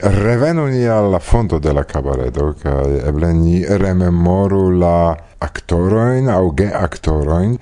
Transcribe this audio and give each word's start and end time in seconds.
Revenu 0.00 0.66
ni 0.66 0.86
alla 0.86 1.18
fondo 1.18 1.58
de 1.58 1.72
la 1.72 1.82
cabaredo, 1.82 2.52
kaj 2.62 3.00
eble 3.08 3.32
ni 3.34 3.64
rememoru 3.66 4.68
la 4.78 5.16
aktorojn 5.42 6.28
aŭ 6.30 6.42
geaktorojn, 6.54 7.56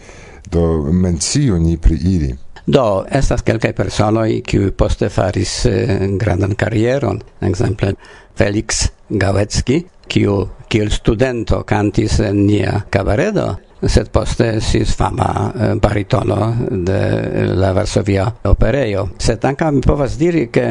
do 0.53 0.65
menciu 0.93 1.57
ni 1.59 1.79
pri 1.81 1.97
ili. 1.97 2.35
Do, 2.67 3.07
estas 3.09 3.41
kelkaj 3.47 3.73
personoj, 3.73 4.43
kiuj 4.45 4.73
poste 4.77 5.09
faris 5.09 5.53
eh, 5.71 6.09
grandan 6.21 6.53
karieron, 6.59 7.23
ekzemple 7.41 7.95
Felix 8.37 8.89
Gawecki, 9.09 9.81
kiu 10.07 10.43
kiel 10.69 10.91
studento 10.93 11.63
kantis 11.65 12.19
en 12.21 12.43
nia 12.45 12.83
cabaredo, 12.91 13.47
sed 13.81 14.11
poste 14.13 14.59
si 14.61 14.85
fama 14.85 15.31
eh, 15.49 15.75
baritono 15.81 16.53
de 16.69 17.01
la 17.55 17.73
Varsovia 17.73 18.29
operejo. 18.45 19.09
Sed 19.19 19.45
anka 19.45 19.71
mi 19.71 19.81
povas 19.81 20.19
diri, 20.21 20.49
ke 20.53 20.69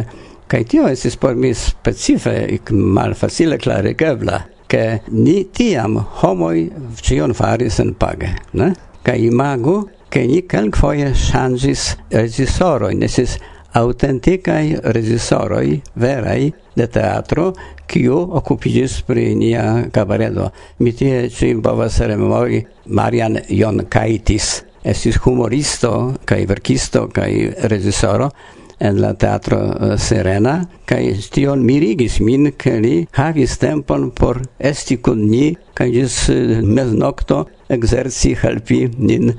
Kaj 0.47 0.63
tio 0.63 0.87
estis 0.87 1.15
por 1.17 1.35
mi 1.35 1.53
specife 1.53 2.33
malfacile 2.71 3.57
klarigebla, 3.57 4.41
ke 4.67 4.99
ni 5.11 5.43
tiam 5.53 5.97
homoj 6.21 6.67
ĉion 7.01 7.33
faris 7.33 7.79
senpage, 7.79 8.29
ne? 8.53 8.73
Kaj 9.05 9.17
imagu, 9.25 9.75
ke 10.09 10.21
ni 10.29 10.43
kelkfoje 10.49 11.11
ŝanĝis 11.17 11.85
reĝisorojn, 12.13 13.01
estis 13.07 13.39
autenticai 13.75 14.77
regisoroi 14.95 15.81
verai 15.99 16.51
de 16.75 16.87
teatro 16.87 17.49
kiu 17.89 18.19
okupigis 18.39 19.01
pri 19.07 19.33
nia 19.35 19.65
cabaredo. 19.91 20.51
Mi 20.79 20.93
tie 20.95 21.25
cim 21.29 21.61
povas 21.65 21.99
rememori 21.99 22.61
Marian 22.85 23.39
Jonkaitis, 23.49 24.61
estis 24.83 25.17
humoristo, 25.25 26.13
kai 26.25 26.45
verkisto, 26.45 27.07
kai 27.11 27.49
regisoro, 27.71 28.29
en 28.79 29.01
la 29.01 29.13
teatro 29.13 29.59
uh, 29.59 29.95
Serena 29.97 30.55
kaj 30.89 31.01
tion 31.33 31.63
mirigis 31.65 32.19
min 32.19 32.51
ke 32.57 32.77
li 32.83 32.95
havis 33.17 33.57
tempon 33.61 34.09
por 34.11 34.41
esti 34.59 34.97
kun 34.97 35.25
ni 35.29 35.55
kaj 35.77 35.89
ĝis 35.97 36.17
uh, 36.33 36.57
meznokto 36.63 37.45
ekzerci 37.71 38.35
helpi 38.41 38.85
nin 38.97 39.33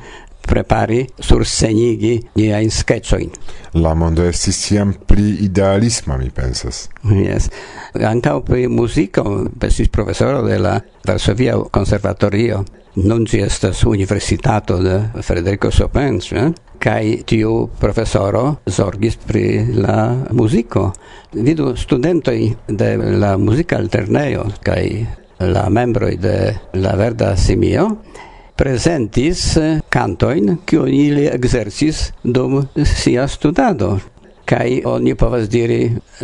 prepari, 0.47 1.05
sur 1.21 1.45
senigi 1.47 2.17
nia 2.39 2.61
in 2.63 2.71
sketchoin 2.71 3.31
La 3.77 3.95
mondo 3.95 4.25
estis 4.25 4.57
siam 4.57 4.95
pli 5.07 5.45
idealisma, 5.45 6.17
mi 6.17 6.31
pensas. 6.33 6.87
Yes. 7.13 7.51
Ankaŭ 7.93 8.39
pri 8.47 8.69
musico 8.73 9.45
estis 9.61 9.91
professoro 9.93 10.43
de 10.47 10.59
la 10.59 10.79
Varsovia 11.05 11.59
Conservatorio 11.71 12.65
non 12.97 13.27
ci 13.27 13.43
estas 13.45 13.83
universitato 13.83 14.79
de 14.79 15.11
Federico 15.21 15.69
Chopin, 15.69 16.21
eh? 16.31 16.53
kai 16.79 17.23
tiu 17.25 17.69
professoro 17.79 18.61
zorgis 18.65 19.17
pri 19.17 19.75
la 19.75 20.17
musico 20.31 20.93
Vidu 21.33 21.75
studentoj 21.77 22.55
de 22.69 22.97
la 22.97 23.37
musica 23.37 23.77
alterneo 23.77 24.47
kai 24.63 25.07
la 25.39 25.69
membroj 25.69 26.17
de 26.17 26.37
la 26.73 26.95
Verda 26.97 27.37
Simio 27.37 27.89
presentis 28.57 29.57
cantoin 29.93 30.59
kiu 30.65 30.87
ili 30.89 31.27
exercis 31.29 32.11
dum 32.23 32.63
sia 32.85 33.29
studado 33.29 33.97
kai 34.47 34.83
oni 34.85 35.15
povas 35.19 35.49
diri 35.51 35.81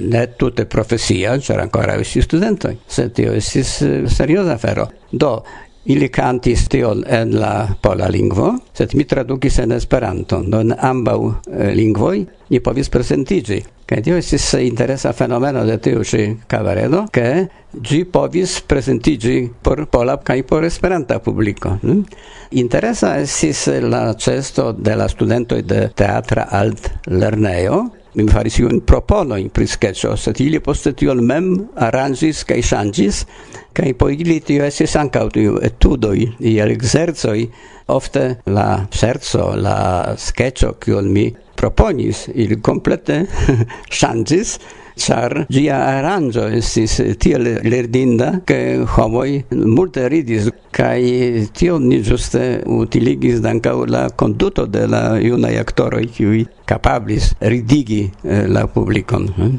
ne 0.07 0.27
tute 0.39 0.65
profesia, 0.71 1.35
ĉar 1.43 1.65
ancora 1.65 1.97
estis 2.01 2.29
studentoj, 2.29 2.77
sed 2.87 3.15
tio 3.19 3.35
estis 3.35 3.75
eh, 3.83 3.97
serioza 4.07 4.55
afero. 4.55 4.87
Do, 5.11 5.33
Ili 5.85 6.09
cantis 6.09 6.69
tion 6.71 7.03
en 7.09 7.33
la 7.41 7.67
pola 7.83 8.07
lingvo, 8.07 8.53
sed 8.75 8.95
mi 8.95 9.05
tradukis 9.05 9.59
en 9.59 9.73
Esperanto, 9.73 10.39
do 10.47 10.61
en 10.63 10.75
ambau 10.79 11.33
eh, 11.51 11.73
lingvoj 11.75 12.21
ni 12.51 12.61
povis 12.63 12.89
presentigi. 12.89 13.59
Kaj 13.87 14.03
tio 14.07 14.17
estis 14.17 14.45
interesa 14.63 15.11
fenomeno 15.13 15.65
de 15.67 15.75
tiu 15.83 16.05
ĉi 16.07 16.23
kabaredo, 16.49 17.03
ke 17.13 17.49
ĝi 17.75 18.05
povis 18.15 18.61
presentigi 18.69 19.51
por 19.63 19.83
pola 19.91 20.17
kaj 20.23 20.39
por 20.47 20.65
Esperanta 20.65 21.19
publiko. 21.19 21.75
Mm? 21.83 22.05
Interesa 22.63 23.17
estis 23.21 23.67
la 23.83 24.05
ĉesto 24.15 24.71
de 24.79 24.95
la 24.97 25.09
studentoj 25.11 25.61
de 25.67 25.89
teatra 25.99 26.47
Alt 26.63 26.93
Lernejo, 27.11 27.83
mi 28.15 28.27
faris 28.29 28.59
iun 28.61 28.81
proponoin 28.87 29.49
pri 29.49 29.67
sketcho, 29.67 30.17
sed 30.17 30.41
ili 30.45 30.61
poste 30.61 30.93
tion 30.99 31.23
mem 31.25 31.49
aranzis 31.87 32.43
kai 32.49 32.61
ŝanĝis, 32.65 33.23
kai 33.73 33.95
po 33.97 34.11
ili 34.13 34.41
tio 34.45 34.67
esis 34.69 34.97
ankaŭ 35.01 35.27
tiu 35.33 35.57
etudoi, 35.65 36.27
iel 36.53 36.75
exerzoi, 36.75 37.47
ofte 37.93 38.27
la 38.53 38.69
serzo, 38.93 39.53
la 39.57 39.79
sketcho, 40.19 40.75
kion 40.83 41.09
mi 41.13 41.31
proponis, 41.57 42.27
ili 42.35 42.61
complete 42.61 43.23
ŝanĝis, 44.01 44.59
char 44.97 45.47
gia 45.49 45.79
aranjo 45.99 46.47
estis 46.49 47.01
tiel 47.19 47.49
lerdinda 47.63 48.41
ke 48.47 48.59
homoi 48.97 49.43
multe 49.51 50.09
ridis 50.09 50.51
kai 50.73 51.47
tio 51.53 51.79
ni 51.79 52.01
ĝuste 52.03 52.63
utiligis 52.67 53.41
dankau 53.45 53.85
la 53.87 54.09
conduto 54.11 54.67
de 54.67 54.87
la 54.87 55.03
iuna 55.21 55.53
aktoroj 55.61 56.07
kiuj 56.17 56.45
capablis 56.67 57.33
ridigi 57.41 58.05
eh, 58.25 58.47
la 58.49 58.67
publikon. 58.67 59.29
Hm? 59.37 59.59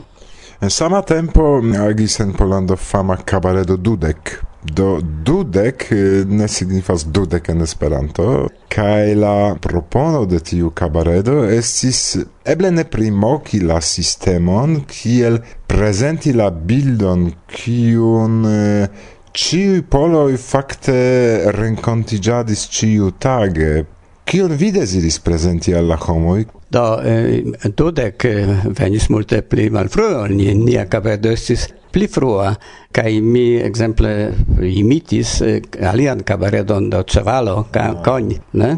En 0.63 0.69
sama 0.69 1.01
tempo 1.01 1.61
agis 1.87 2.19
en 2.19 2.33
Polando 2.33 2.75
fama 2.75 3.17
cabaredo 3.17 3.77
Dudek 3.77 4.39
Do 4.63 5.01
dudek 5.01 5.89
eh, 5.91 6.23
ne 6.27 6.47
signifas 6.47 7.03
dudek 7.05 7.49
en 7.51 7.61
Esperanto 7.65 8.27
kaj 8.73 9.15
la 9.19 9.55
propono 9.61 10.23
de 10.25 10.39
tiu 10.39 10.71
kabaredo 10.71 11.43
estis 11.51 12.15
eble 12.47 12.71
ne 12.71 12.85
primoki 12.87 13.59
la 13.59 13.81
sistemon 13.83 14.79
kiel 14.87 15.41
prezenti 15.67 16.31
la 16.33 16.47
bildon 16.49 17.27
kiun 17.51 18.39
eh, 18.47 18.87
Ciui 19.33 19.81
poloi 19.89 20.35
fakte 20.37 20.93
renkontiĝadis 21.55 22.67
ciu 22.69 23.07
tage. 23.17 23.71
Cion 24.29 24.53
vi 24.53 24.69
desiris 24.71 25.17
presenti 25.25 25.73
alla 25.73 25.97
homoi? 25.97 26.45
Do, 26.69 26.83
eh, 27.01 27.41
dudec 27.73 28.25
eh, 28.29 28.51
venis 28.77 29.07
multe 29.09 29.41
pli 29.41 29.71
malfrue, 29.73 30.29
nia 30.29 30.53
ni 30.53 30.77
estis 31.31 31.65
pli 31.93 32.09
frua 32.09 32.51
kai 32.93 33.21
mi 33.21 33.45
exemple 33.61 34.33
imitis 34.65 35.39
eh, 35.45 35.61
alian 35.91 36.23
cabaredon 36.25 36.89
do 36.89 37.03
ĉevalo 37.05 37.55
ka 37.71 37.87
ah. 37.91 37.97
cogn 38.05 38.33
ne? 38.59 38.75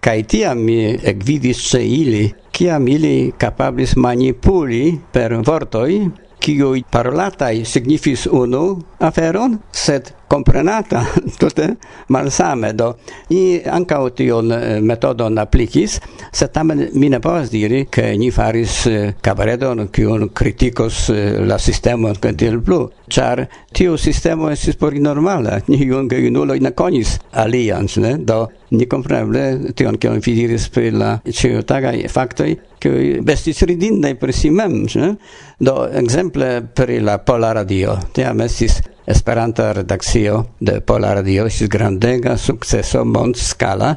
Kai 0.00 0.22
tia 0.22 0.52
mi 0.54 0.78
ekvidis 0.94 1.60
ce 1.70 1.80
ili 1.82 2.28
kiam 2.54 2.86
ili 2.88 3.32
capablis 3.38 3.96
manipuli 3.96 4.94
per 5.12 5.34
vortoi 5.44 5.98
kiuj 6.40 6.84
parolataj 6.92 7.64
signifis 7.66 8.26
unu 8.30 8.76
aferon, 9.02 9.58
sed 9.72 10.12
comprenata 10.26 11.04
tutte 11.38 11.76
malsame. 12.08 12.72
Do 12.74 12.96
i 13.28 13.62
anca 13.64 14.10
tion 14.10 14.52
eh, 14.52 14.80
metodon 14.80 15.38
applicis 15.38 16.00
se 16.32 16.48
tamen 16.48 16.88
mi 16.94 17.08
ne 17.08 17.20
povas 17.20 17.50
diri 17.50 17.86
ke 17.90 18.16
ni 18.16 18.30
faris 18.30 18.86
eh, 18.86 19.14
kabaredon 19.20 19.88
kiun 19.88 20.28
kritikos 20.34 21.08
eh, 21.10 21.38
la 21.46 21.58
sistema 21.58 22.14
kaj 22.14 22.34
blu 22.58 22.90
char 23.08 23.26
ĉar 23.26 23.46
tiu 23.72 23.96
sistema 23.96 24.52
estis 24.52 24.76
por 24.76 24.94
normala 24.94 25.60
ni 25.68 25.84
junge 25.86 26.30
nulo 26.30 26.54
in 26.54 26.72
konis 26.74 27.18
alians 27.32 27.96
ne? 27.96 28.16
Do 28.18 28.46
ni 28.70 28.86
kompreneble 28.86 29.72
tion 29.74 29.98
kion 29.98 30.20
vi 30.20 30.34
diris 30.34 30.68
pri 30.68 30.90
la 30.90 31.18
ĉiutagaj 31.24 32.08
faktoj 32.08 32.56
kiuj 32.80 33.20
bestis 33.22 33.62
ridindaj 33.62 34.14
pri 34.14 34.32
si 34.32 34.50
mem 34.50 34.86
ne? 34.94 35.14
Do 35.58 35.86
ekzemple 35.92 36.50
pri 36.74 37.00
la 37.00 37.18
pola 37.18 37.52
radio. 37.52 37.96
Tiam 38.12 38.40
estis 38.40 38.80
Esperanta 39.06 39.72
redakcio 39.72 40.46
de 40.58 40.80
Pola 40.80 41.12
Radio 41.14 41.44
estis 41.46 41.68
grandega 41.70 42.32
sukceso 42.36 43.04
mondskala 43.04 43.92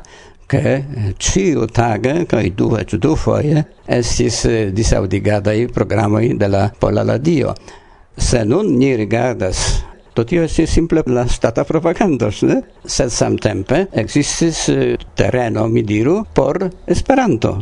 che 0.46 0.86
ciu 1.18 1.64
eh, 1.64 1.72
tage, 1.74 2.28
kai 2.30 2.52
du 2.54 2.76
et 2.78 2.94
du 2.94 3.16
foie, 3.16 3.64
estis 3.86 4.44
eh, 4.46 4.70
disaudigadai 4.72 5.66
programoi 5.74 6.38
de 6.38 6.48
la 6.48 6.70
Pola 6.78 7.02
Radio. 7.04 7.56
Se 8.16 8.44
nun 8.46 8.78
ni 8.78 8.94
rigardas 8.96 9.82
Do 10.16 10.26
tio 10.26 10.44
estis 10.44 10.72
simple 10.74 11.04
la 11.06 11.28
stata 11.28 11.64
propagando, 11.64 12.32
ne? 12.42 12.62
Sed 12.84 13.12
samtempe 13.14 13.86
ekzistis 13.94 14.68
eh, 14.74 14.98
tereno, 15.16 15.68
mi 15.68 15.84
diru, 15.84 16.24
por 16.34 16.70
Esperanto. 16.88 17.60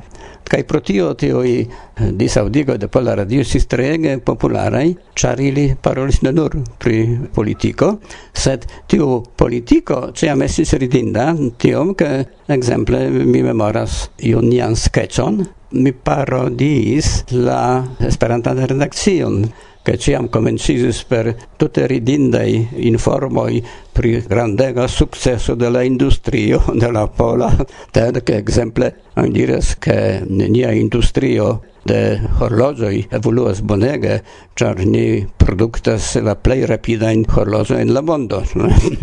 Kaj 0.48 0.64
pro 0.64 0.80
tio 0.80 1.10
tiuj 1.20 1.50
eh, 1.60 1.68
disaŭdigo 2.16 2.78
de 2.80 2.88
Pola 2.88 3.18
Radio 3.20 3.44
si 3.44 3.60
strege 3.60 4.16
popularai 4.24 4.96
charili 5.14 5.68
parolis 5.76 6.22
ne 6.24 6.32
nur 6.32 6.56
pri 6.80 7.02
politiko, 7.36 7.98
sed 8.32 8.66
tiu 8.88 9.22
politiko 9.36 10.14
ĉiam 10.16 10.40
messi 10.40 10.64
ridinda, 10.80 11.34
tiom 11.60 11.94
ke 12.00 12.12
exemple 12.48 13.10
mi 13.12 13.44
memoras 13.44 14.06
junian 14.24 14.76
sketchon, 14.76 15.44
mi 15.72 15.92
parodis 15.92 17.26
la 17.32 17.84
Esperanta 18.08 18.56
redakcion 18.56 19.44
che 19.88 19.98
ciam 19.98 20.28
comencisis 20.28 21.06
per 21.06 21.34
tutte 21.56 21.88
ridindai 21.88 22.68
informoi 22.92 23.64
pri 23.90 24.20
grandega 24.20 24.86
successo 24.86 25.56
della 25.56 25.82
industrio 25.82 26.62
della 26.76 27.08
pola, 27.08 27.56
ted 27.90 28.22
che 28.22 28.36
exemple 28.36 29.04
dires 29.30 29.78
che 29.80 30.26
nia 30.28 30.72
industrio 30.72 31.62
de 31.84 32.20
horlogioi 32.40 33.08
evoluas 33.10 33.62
bonege, 33.62 34.24
char 34.54 34.84
ni 34.84 35.26
productas 35.38 36.20
la 36.20 36.36
plei 36.36 36.66
rapidain 36.66 37.24
horlogioi 37.26 37.82
in 37.82 37.94
la 37.94 38.02
mondo, 38.02 38.44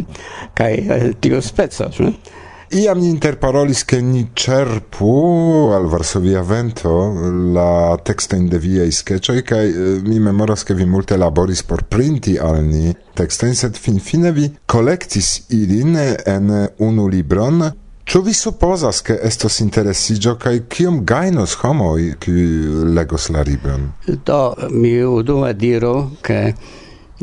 cae 0.52 0.76
eh, 0.76 1.18
tio 1.18 1.40
spezas, 1.40 1.98
ne? 2.00 2.42
iam 2.74 2.98
ni 2.98 3.08
interparolis 3.08 3.84
che 3.84 4.00
ni 4.00 4.30
cerpu 4.32 5.70
al 5.72 5.86
Varsovia 5.86 6.42
Vento 6.42 7.12
la 7.52 7.96
textain 8.02 8.48
de 8.48 8.58
viei 8.58 8.90
sketchoi 8.90 9.42
kai 9.42 9.68
eh, 9.70 10.00
mi 10.02 10.18
memoras 10.18 10.64
che 10.64 10.74
vi 10.74 10.84
multe 10.84 11.16
laboris 11.16 11.62
por 11.62 11.84
printi 11.84 12.36
al 12.36 12.64
ni 12.64 12.94
textain 13.14 13.54
sed 13.54 13.76
finfine 13.76 14.32
vi 14.32 14.50
collectis 14.66 15.44
ilin 15.48 15.96
en 16.26 16.70
unu 16.78 17.08
libron 17.08 17.70
Ĉu 18.04 18.20
vi 18.20 18.34
supozas 18.36 19.00
ke 19.00 19.14
estos 19.24 19.62
interesiĝo 19.64 20.34
kaj 20.36 20.58
kiom 20.68 20.98
gajnos 21.08 21.54
homoj 21.62 22.10
kiuj 22.20 22.90
legos 22.92 23.30
la 23.32 23.40
libron? 23.46 23.86
Do 24.26 24.52
mi 24.70 24.98
unue 25.00 25.54
diru 25.54 25.94
ke 26.20 26.52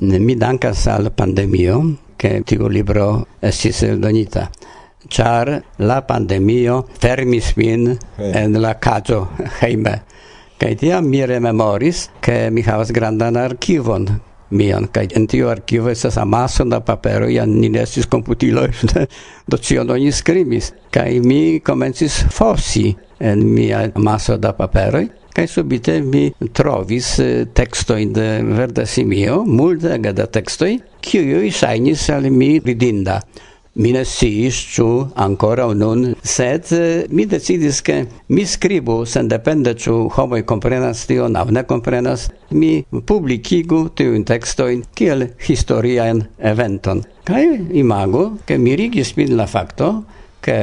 mi 0.01 0.35
dankas 0.35 0.87
al 0.87 1.11
pandemio 1.13 1.83
ke 2.17 2.39
tiu 2.45 2.67
libro 2.67 3.25
estis 3.41 3.83
eldonita 3.83 4.47
char 5.11 5.51
la 5.77 6.01
pandemio 6.07 6.85
fermis 6.99 7.53
min 7.59 7.89
eh. 7.91 8.43
en 8.43 8.61
la 8.61 8.73
caso 8.79 9.27
heime. 9.61 9.99
Kaj 10.61 10.75
tia 10.77 11.01
mi 11.01 11.25
rememoris, 11.25 12.07
ke 12.21 12.49
mi 12.53 12.61
havas 12.61 12.91
grandan 12.93 13.37
arkivon 13.37 14.07
mian, 14.51 14.87
kaj 14.93 15.07
en 15.15 15.25
tiu 15.27 15.49
arkivo 15.49 15.89
estas 15.89 16.17
amaso 16.21 16.65
da 16.69 16.79
papero, 16.85 17.29
ja 17.31 17.45
ni 17.45 17.69
ne 17.69 17.81
estis 17.81 18.05
komputiloj, 18.11 18.69
do 19.49 19.57
cion 19.57 19.89
oni 19.89 20.11
skribis. 20.11 20.71
Kaj 20.91 21.19
mi 21.25 21.59
komencis 21.65 22.21
fosi 22.31 22.91
en 23.19 23.45
mia 23.53 23.87
amaso 23.95 24.37
da 24.37 24.53
paperoj, 24.53 25.07
kaj 25.33 25.47
subite 25.47 26.01
mi 26.01 26.25
trovis 26.53 27.13
eh, 27.19 27.45
tekstojn 27.53 28.13
de 28.13 28.27
Verda 28.51 28.85
Simio, 28.85 29.41
multega 29.47 30.11
da 30.11 30.27
tekstoj, 30.27 30.75
kiuj 31.01 31.49
ŝajnis 31.61 32.09
al 32.13 32.29
mi 32.31 32.57
ridinda. 32.59 33.21
Mi 33.79 33.93
ne 33.95 34.01
sciis 34.03 34.57
ĉu 34.73 34.85
ankoraŭ 35.23 35.69
nun, 35.79 36.01
sed 36.27 36.71
eh, 36.75 37.05
mi 37.07 37.23
decidis 37.23 37.77
ke 37.87 38.01
mi 38.35 38.43
skribu 38.43 38.97
sendepende 39.07 39.71
ĉu 39.79 39.93
homoj 40.11 40.41
komprenas 40.43 41.05
tion 41.07 41.37
aŭ 41.39 41.45
ne 41.55 41.63
komprenas, 41.69 42.25
mi 42.51 42.83
publikigu 43.07 43.85
tiujn 43.95 44.25
tekstojn 44.27 44.81
kiel 44.91 45.23
historian 45.47 46.19
eventon. 46.51 47.05
Kaj 47.23 47.45
imagu, 47.83 48.25
ke 48.45 48.57
mirigis 48.59 49.13
min 49.15 49.37
la 49.39 49.47
fakto, 49.47 49.93
ke 50.43 50.57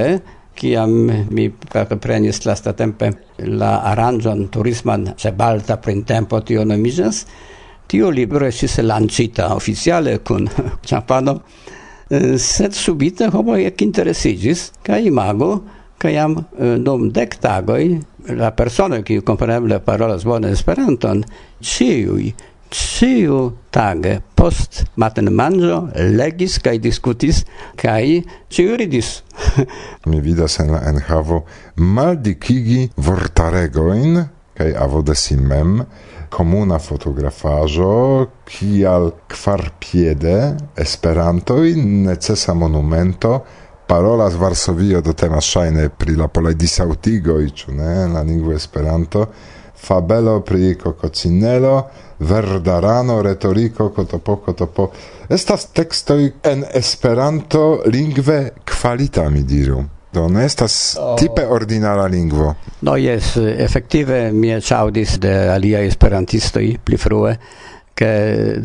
kiam 0.58 0.92
mi 1.30 1.48
partoprenis 1.48 2.42
lastatempe 2.44 3.10
la 3.56 3.72
aranĝon 3.94 4.50
turisman 4.52 5.14
ĉe 5.16 5.32
Balta 5.38 5.78
printempo 5.80 6.42
tio 6.44 6.68
nomiĝas, 6.68 7.24
tio 7.88 8.12
libro 8.12 8.44
estis 8.52 8.76
lancita 8.84 9.54
oficiale 9.56 10.18
kun 10.20 10.44
ĉampano 10.92 11.38
Eh, 12.08 12.38
sed 12.40 12.72
subite 12.72 13.28
homo 13.28 13.56
ec 13.60 13.82
interesigis, 13.84 14.70
ca 14.82 14.96
imago, 14.96 15.58
ca 16.00 16.08
jam 16.08 16.38
eh, 16.56 16.78
dum 16.80 17.10
dec 17.12 17.36
tagoi, 17.36 17.98
la 18.32 18.52
persona 18.56 19.02
qui 19.02 19.20
compreneble 19.20 19.80
parolas 19.84 20.24
bone 20.24 20.48
Esperanton, 20.56 21.20
ciui, 21.60 22.32
ciu 22.72 23.52
tage 23.70 24.18
post 24.36 24.86
maten 24.96 25.28
manĝo 25.36 25.82
legis 26.16 26.58
kaj 26.64 26.78
diskutis 26.80 27.42
kai 27.76 28.22
ciu 28.48 28.76
ridis. 28.80 29.22
Mi 30.08 30.20
vidas 30.24 30.58
en 30.64 30.72
la 30.72 30.82
enhavo 30.88 31.44
mal 31.76 32.16
dikigi 32.16 32.88
vortaregoin 32.96 34.22
kai 34.58 34.72
de 34.72 35.36
mem, 35.36 35.84
komuna 36.30 36.78
fotografajo 36.78 38.26
kial 38.44 39.10
kvarpiede 39.28 40.56
Esperantoj 40.76 41.74
necesa 41.76 42.54
monumento 42.54 43.40
parolas 43.88 44.34
Varsovio 44.34 45.00
do 45.00 45.12
temas 45.12 45.44
ŝajne 45.48 45.88
pri 45.88 46.16
la 46.20 46.28
polaj 46.28 46.54
disaŭtigoj, 46.60 47.44
i 47.46 47.72
ne, 47.72 47.94
la 48.12 48.22
lingvo 48.22 48.52
Esperanto, 48.52 49.24
fabelo 49.78 50.40
pri 50.44 50.74
kokocinelo, 50.82 51.74
verdarano, 52.18 53.22
retoriko, 53.22 53.88
kotopo, 53.96 54.36
kotopo. 54.44 54.90
Estas 55.28 55.70
tekstoj 55.72 56.32
en 56.44 56.64
Esperanto 56.74 57.82
lingve 57.86 58.40
kvalita, 58.68 59.30
mi 59.30 59.42
diru. 59.42 59.84
Do 60.12 60.28
ne 60.28 60.44
estas 60.44 60.96
oh. 61.00 61.16
tipe 61.20 61.44
ordinara 61.46 62.06
lingvo. 62.08 62.54
No 62.80 62.96
jes, 62.96 63.34
efektive 63.36 64.32
mi 64.32 64.54
aŭdis 64.56 65.18
de 65.20 65.34
aliaj 65.52 65.86
esperantistoj 65.86 66.68
pli 66.84 66.96
frue 66.96 67.34
ke 67.98 68.10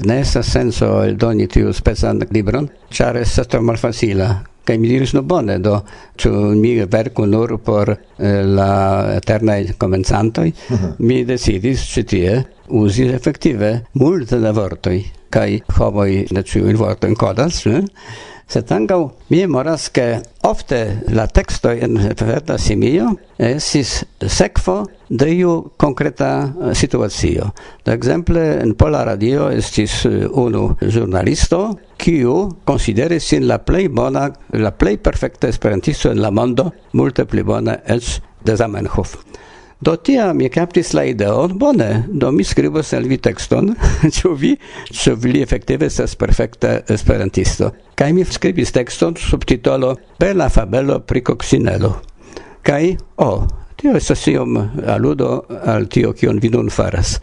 ne 0.06 0.20
estas 0.22 0.52
senso 0.54 0.90
eldoni 1.04 1.48
tiu 1.50 1.74
spezan 1.74 2.22
libron, 2.32 2.68
ĉar 2.94 3.18
estas 3.22 3.50
tro 3.50 3.62
malfacila. 3.66 4.30
Kaj 4.64 4.78
mi 4.80 4.88
diris, 4.88 5.12
no 5.12 5.26
bone, 5.28 5.58
do 5.60 5.74
ĉu 6.22 6.30
mi 6.56 6.78
verku 6.88 7.26
nur 7.28 7.58
por 7.66 7.90
eh, 7.92 8.44
la 8.48 9.16
eternaj 9.18 9.74
komencantoj? 9.78 10.48
Uh 10.48 10.78
-huh. 10.80 10.94
Mi 11.00 11.26
decidis 11.26 11.82
ĉi 11.94 12.04
tie 12.04 12.44
uzi 12.70 13.10
efektive 13.10 13.82
multe 13.94 14.40
da 14.40 14.52
vortoj 14.52 15.02
kaj 15.30 15.60
homoj 15.78 16.28
ne 16.32 16.44
ĉiujn 16.44 16.78
vortojn 16.78 17.16
kodas, 17.16 17.66
ne? 17.66 17.84
sed 18.48 18.72
ancau 18.72 19.12
mi 19.30 19.40
memoras, 19.40 19.90
che 19.90 20.22
ofte 20.42 21.04
la 21.08 21.28
texto 21.28 21.70
en 21.70 21.96
Verda 22.16 22.58
Simio 22.58 23.18
esis 23.38 24.04
sekvo 24.20 24.84
de 25.10 25.30
iu 25.34 25.72
konkreta 25.78 26.54
eh, 26.70 26.74
situacio. 26.76 27.54
Da 27.84 27.94
exemple, 27.94 28.62
en 28.62 28.74
Pola 28.76 29.04
Radio 29.04 29.50
estis 29.50 30.06
eh, 30.06 30.28
unu 30.28 30.76
giornalisto 30.82 31.80
kiu 31.98 32.50
consideris 32.66 33.28
sin 33.30 33.48
la 33.48 33.60
plei 33.64 33.88
bona, 33.88 34.30
la 34.52 34.72
plei 34.72 34.98
perfecta 34.98 35.48
esperantisto 35.48 36.12
en 36.12 36.22
la 36.22 36.32
mondo, 36.32 36.72
multe 36.94 37.26
pli 37.26 37.44
bona 37.44 37.80
eĉ 37.86 38.20
de 38.44 38.56
Zamenhof. 38.58 39.18
Do 39.84 39.96
tia 39.96 40.30
mi 40.34 40.48
captis 40.50 40.94
la 40.96 41.02
ideon, 41.04 41.58
bone, 41.60 42.06
do 42.08 42.30
mi 42.32 42.44
scribos 42.48 42.94
el 42.96 43.08
vi 43.10 43.18
texton, 43.20 43.74
ciu 44.16 44.32
vi, 44.42 44.54
ciu 44.88 45.18
vi 45.20 45.42
efektive 45.44 45.90
estas 45.90 46.14
perfecta 46.16 46.78
esperantisto. 46.94 47.74
Kai 48.00 48.14
mi 48.16 48.24
scribis 48.24 48.72
texton 48.72 49.18
sub 49.20 49.44
titolo 49.44 49.98
Bela 50.20 50.48
fabelo 50.50 51.02
pri 51.04 51.24
coccinello. 51.28 51.92
Kai, 52.64 52.96
o, 53.18 53.28
oh, 53.28 53.48
tio 53.76 53.98
estas 54.00 54.24
iom 54.32 54.56
aludo 54.88 55.34
al 55.68 55.90
tio 55.92 56.14
kion 56.14 56.40
vi 56.40 56.54
nun 56.54 56.72
faras. 56.72 57.18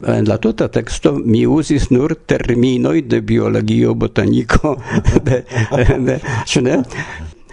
En 0.00 0.24
la 0.30 0.38
tuta 0.38 0.70
texto 0.72 1.12
mi 1.18 1.44
usis 1.44 1.90
nur 1.90 2.14
terminoi 2.24 3.02
de 3.02 3.20
biologio, 3.20 3.92
botanico, 3.94 4.78
de, 5.28 5.42
de, 5.76 5.98
de. 6.06 6.20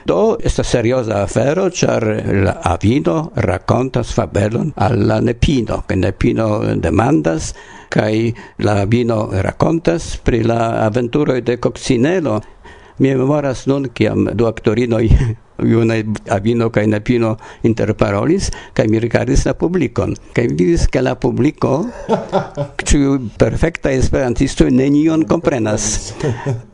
Do 0.05 0.37
esta 0.37 0.61
serioza 0.63 1.23
afero, 1.23 1.69
char 1.73 2.03
la 2.29 2.59
avino 2.61 3.31
racontas 3.33 4.13
fabelon 4.13 4.71
alla 4.75 5.19
nepino, 5.19 5.83
che 5.87 5.95
nepino 5.95 6.75
demandas 6.75 7.53
kai 7.89 8.33
la 8.57 8.81
avino 8.81 9.29
racontas 9.31 10.17
pri 10.17 10.43
la 10.43 10.85
aventuroj 10.85 11.41
de 11.41 11.57
coccinelo, 11.57 12.41
Mi 12.97 13.15
memoras 13.15 13.65
nun 13.67 13.89
kiam 13.91 14.29
du 14.33 14.45
aktorinoj 14.47 15.09
junaj 15.63 16.03
avino 16.29 16.69
kaj 16.69 16.87
napino 16.87 17.35
interparolis 17.63 18.51
kaj 18.73 18.87
mi 18.87 18.99
rigardis 18.99 19.45
la 19.45 19.53
publikon 19.53 20.15
kaj 20.33 20.47
mi 20.47 20.57
vidis 20.59 20.87
ke 20.91 21.01
la 21.01 21.15
publiko 21.15 21.73
ĉiu 22.83 23.19
perfekta 23.43 23.91
esperantisto 23.91 24.69
nenion 24.69 25.25
komprenas 25.29 26.13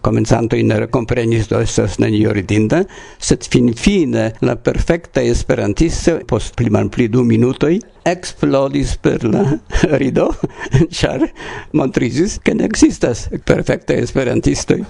komencanto 0.01 0.55
ne 0.63 0.87
komprenis 0.87 1.47
do 1.49 1.61
estas 1.61 1.99
nenio 1.99 2.33
ridinda 2.33 2.83
sed 3.19 3.47
finfine 3.51 4.31
la 4.41 4.55
perfekta 4.55 5.21
esperantisto 5.21 6.19
post 6.27 6.55
pli 6.55 6.69
malpli 6.69 7.07
du 7.07 7.23
minutoj 7.23 7.79
explodis 8.05 8.95
per 8.97 9.23
la 9.23 9.43
rido, 9.99 10.31
char 10.89 11.31
montrizis 11.73 12.39
che 12.41 12.53
ne 12.53 12.65
existas 12.65 13.29
perfecta 13.43 13.93
esperantistoi, 13.93 14.85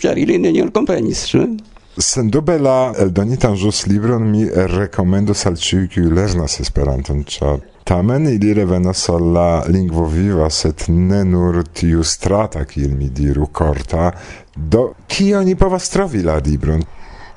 char 0.00 0.18
ili 0.18 0.38
nenion 0.38 0.70
comprenis, 0.70 1.34
ne? 1.34 1.73
Sendube 1.94 2.56
la 2.58 2.92
eldonitan 2.98 3.54
ĵus 3.54 3.84
libron 3.86 4.24
mi 4.26 4.48
rekomendus 4.50 5.44
al 5.46 5.54
ĉiuj 5.54 5.84
kiuj 5.92 6.08
lernas 6.10 6.58
Esperanton, 6.64 7.20
ĉar 7.22 7.60
tamen 7.86 8.26
ili 8.26 8.54
revenas 8.54 9.04
al 9.12 9.28
la 9.36 9.62
lingvo 9.68 10.06
viva, 10.10 10.48
sed 10.50 10.88
ne 10.88 11.20
nur 11.24 11.60
tiu 11.72 12.02
strata, 12.02 12.64
kiel 12.64 12.96
mi 12.98 13.10
diru, 13.14 13.46
korta. 13.52 14.10
Do, 14.56 14.88
kio 15.06 15.38
oni 15.38 15.54
povas 15.54 15.86
trovi 15.92 16.22
la 16.26 16.40
libron? 16.42 16.82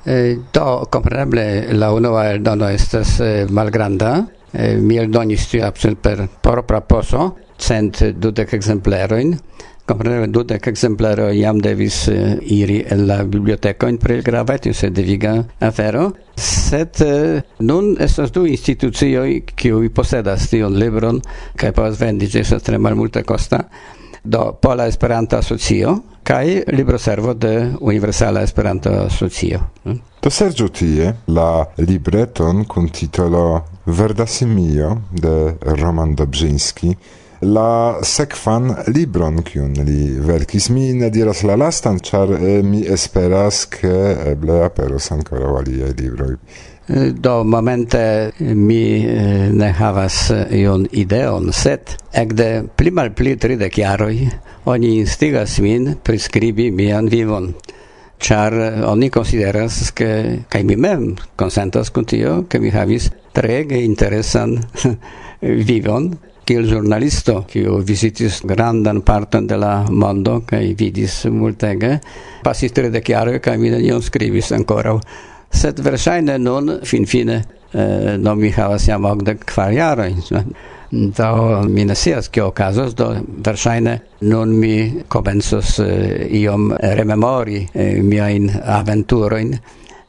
Eh, 0.06 0.38
do, 0.54 0.88
kompreneble, 0.90 1.46
la 1.78 1.92
unua 1.94 2.26
eldono 2.32 2.70
estas 2.74 3.20
eh, 3.20 3.46
malgranda. 3.50 4.24
Eh, 4.54 4.78
mi 4.82 4.98
eldonis 4.98 5.50
tiu 5.52 5.66
absolut 5.68 6.02
per 6.02 6.26
propra 6.42 6.82
poso, 6.82 7.34
cent 7.60 8.02
dudek 8.16 8.58
ekzemplerojn. 8.58 9.38
Kompreneble 9.88 10.28
dudek 10.28 10.66
ekzempleroj 10.68 11.38
jam 11.40 11.62
devis 11.64 12.02
eh, 12.12 12.34
iri 12.52 12.82
el 12.92 13.06
la 13.08 13.22
biblioteko 13.24 13.88
en 13.88 13.98
pri 13.98 14.18
grava 14.22 14.58
tiu 14.60 14.74
deviga 14.92 15.32
afero, 15.64 16.10
sed 16.36 17.00
eh, 17.06 17.42
nun 17.60 17.96
estas 18.00 18.34
du 18.36 18.44
institucioj 18.46 19.30
kiuj 19.56 19.94
posedas 19.96 20.50
tion 20.52 20.76
libron 20.76 21.22
kaj 21.56 21.72
povas 21.72 22.02
vendi, 22.02 22.28
ĝi 22.28 22.42
estas 22.42 22.64
tre 22.64 22.78
malmulte 22.78 23.24
kosta. 23.24 23.62
Do 24.24 24.58
Pola 24.62 24.88
Esperanto 24.92 25.38
Asocio 25.38 25.94
kaj 26.28 26.64
libroservo 26.76 27.34
de 27.34 27.54
Universala 27.80 28.42
Esperanto 28.44 28.92
Asocio. 29.06 29.62
Hm? 29.86 30.02
Do 30.20 30.30
serĉu 30.30 30.68
tie 30.68 31.14
la 31.32 31.64
libreton 31.78 32.66
kun 32.68 32.90
titolo 32.92 33.64
Verda 33.86 34.26
simio 34.28 34.98
de 35.12 35.56
Roman 35.80 36.12
Dobrzyński 36.16 36.92
la 37.42 38.00
sekvan 38.04 38.72
libron 38.88 39.44
kiun 39.44 39.74
li 39.86 40.16
verkis. 40.20 40.70
Mi 40.70 40.94
ne 40.94 41.10
diras 41.14 41.44
la 41.44 41.56
lastan, 41.56 42.00
ĉar 42.00 42.34
eh, 42.38 42.64
mi 42.64 42.86
esperas 42.88 43.66
ke 43.70 43.94
eble 44.34 44.64
aperos 44.66 45.12
ankoraŭ 45.16 45.60
aliaj 45.62 45.94
libroj. 46.02 46.36
Eh, 46.90 47.12
do 47.12 47.44
momente 47.44 48.32
eh, 48.40 48.54
mi 48.56 49.04
eh, 49.04 49.50
ne 49.52 49.72
havas 49.76 50.32
ion 50.56 50.86
ideon, 50.92 51.52
sed 51.52 51.98
ekde 52.16 52.64
pli 52.80 52.94
malpli 52.96 53.34
tridek 53.36 53.76
jaroj 53.82 54.22
oni 54.72 54.94
instigas 55.02 55.58
min 55.60 55.98
priskribi 56.04 56.70
mian 56.72 57.10
vivon 57.12 57.52
char 58.20 58.56
oni 58.88 59.10
consideras 59.10 59.92
che 59.92 60.46
kai 60.48 60.64
mi 60.64 60.76
mem 60.76 61.18
consentas 61.36 61.92
con 61.92 62.06
tio 62.06 62.46
ke 62.48 62.60
mi 62.60 62.72
havis 62.72 63.12
tre 63.34 63.66
interesan 63.84 64.56
vivon 65.70 66.16
kiel 66.48 66.68
giornalisto, 66.70 67.42
kiu 67.50 67.82
visitis 67.84 68.40
grandan 68.48 69.02
parton 69.06 69.48
de 69.48 69.58
la 69.60 69.74
mondo 69.90 70.40
kaj 70.48 70.74
vidis 70.80 71.26
multege, 71.32 71.98
pasis 72.44 72.72
de 72.72 73.02
chiaro 73.02 73.40
kaj 73.44 73.58
mi 73.58 73.70
nenion 73.70 74.02
skribis 74.02 74.52
ankoraŭ. 74.56 74.98
Sed 75.52 75.80
verŝajne 75.80 76.38
nun 76.40 76.80
finfine 76.84 77.38
eh, 77.74 78.16
no 78.18 78.36
mi 78.36 78.52
havas 78.52 78.88
jam 78.88 79.06
okdek 79.06 79.46
kvar 79.52 79.72
jarojn. 79.74 80.24
do 80.92 81.64
mi 81.68 81.86
ne 81.86 81.96
scias 81.96 82.28
kio 82.28 82.48
okazos, 82.48 82.96
do 82.96 83.10
verŝajne 83.46 84.00
nun 84.22 84.56
mi 84.60 85.04
komencos 85.08 85.80
eh, 85.80 86.28
iom 86.40 86.72
rememori 86.82 87.68
eh, 87.74 88.02
miajn 88.04 88.50
aventurojn. 88.64 89.58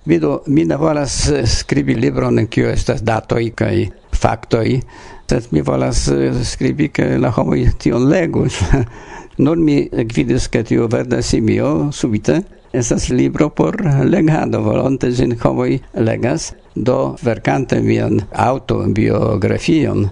Vidu, 0.04 0.40
mi 0.47 0.64
ne 0.64 0.76
volas 0.76 1.28
eh, 1.30 1.47
skribi 1.47 1.95
libron, 1.95 2.47
kio 2.47 2.71
estas 2.71 3.02
datoj 3.02 3.50
kaj 3.54 3.87
faktoj, 4.14 4.80
sed 5.29 5.49
mi 5.51 5.61
volas 5.61 6.07
eh, 6.09 6.45
skribi 6.45 6.89
ke 6.89 7.19
la 7.21 7.31
homoj 7.37 7.67
tion 7.79 8.07
legus 8.09 8.63
nur 9.45 9.57
mi 9.61 9.83
gvidis 9.93 10.49
ke 10.49 10.63
tiu 10.65 10.89
verda 10.91 11.23
simio 11.23 11.91
subite. 11.93 12.43
Estas 12.73 13.09
libro 13.09 13.49
por 13.49 13.77
legado 14.05 14.61
volonte 14.61 15.11
ĝin 15.13 15.37
homoj 15.41 15.79
legas 16.05 16.53
do 16.75 17.17
verkante 17.23 17.81
mian 17.81 18.21
autobiografion. 18.33 20.09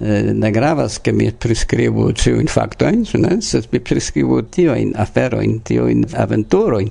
Eh, 0.00 0.32
ne 0.32 0.50
gravas 0.52 0.98
ke 0.98 1.12
mi 1.12 1.30
priskribu 1.30 2.10
ĉiujn 2.12 2.48
faktojn, 2.50 3.04
ne, 3.22 3.36
sed 3.40 3.68
mi 3.72 3.80
priskribu 3.80 4.42
tiujn 4.42 4.92
aferojn, 4.98 5.60
tiujn 5.64 6.04
aventurojn, 6.24 6.90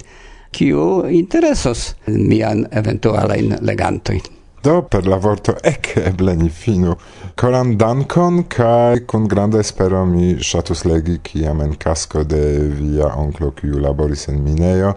kiu 0.54 0.88
interesos 1.10 1.92
mian 2.08 2.66
eventualajn 2.72 3.58
legantojn. 3.62 4.43
Do 4.64 4.82
per 4.88 5.08
la 5.08 5.18
vorto 5.18 5.58
ec 5.60 5.90
eble 6.00 6.38
ni 6.40 6.48
finu. 6.48 6.94
Coram 7.36 7.74
dankon 7.76 8.46
kaj 8.48 9.02
kun 9.12 9.26
granda 9.28 9.60
espero 9.60 10.06
mi 10.08 10.38
shatus 10.40 10.86
legi 10.88 11.18
kiam 11.20 11.60
en 11.66 11.74
casco 11.76 12.24
de 12.24 12.70
via 12.72 13.10
onklo 13.20 13.50
kiu 13.58 13.82
laboris 13.84 14.30
en 14.32 14.38
mineo, 14.46 14.94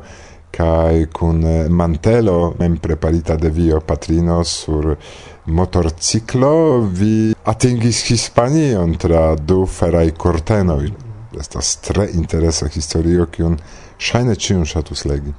kai 0.54 1.08
kun 1.12 1.42
mantelo 1.80 2.52
mem 2.60 2.76
preparita 2.78 3.34
de 3.34 3.50
vio 3.50 3.80
patrino 3.80 4.44
sur 4.44 4.94
motorciclo 5.46 6.52
vi 7.00 7.34
atingis 7.42 8.04
Hispanion 8.10 8.94
tra 8.94 9.34
du 9.34 9.64
ferai 9.66 10.12
cortenoi. 10.12 10.92
Estas 11.40 11.74
tre 11.82 12.06
interesa 12.14 12.70
historio 12.70 13.26
kiun 13.34 13.58
shaine 13.98 14.38
cium 14.38 14.62
shatus 14.64 15.04
legi. 15.10 15.34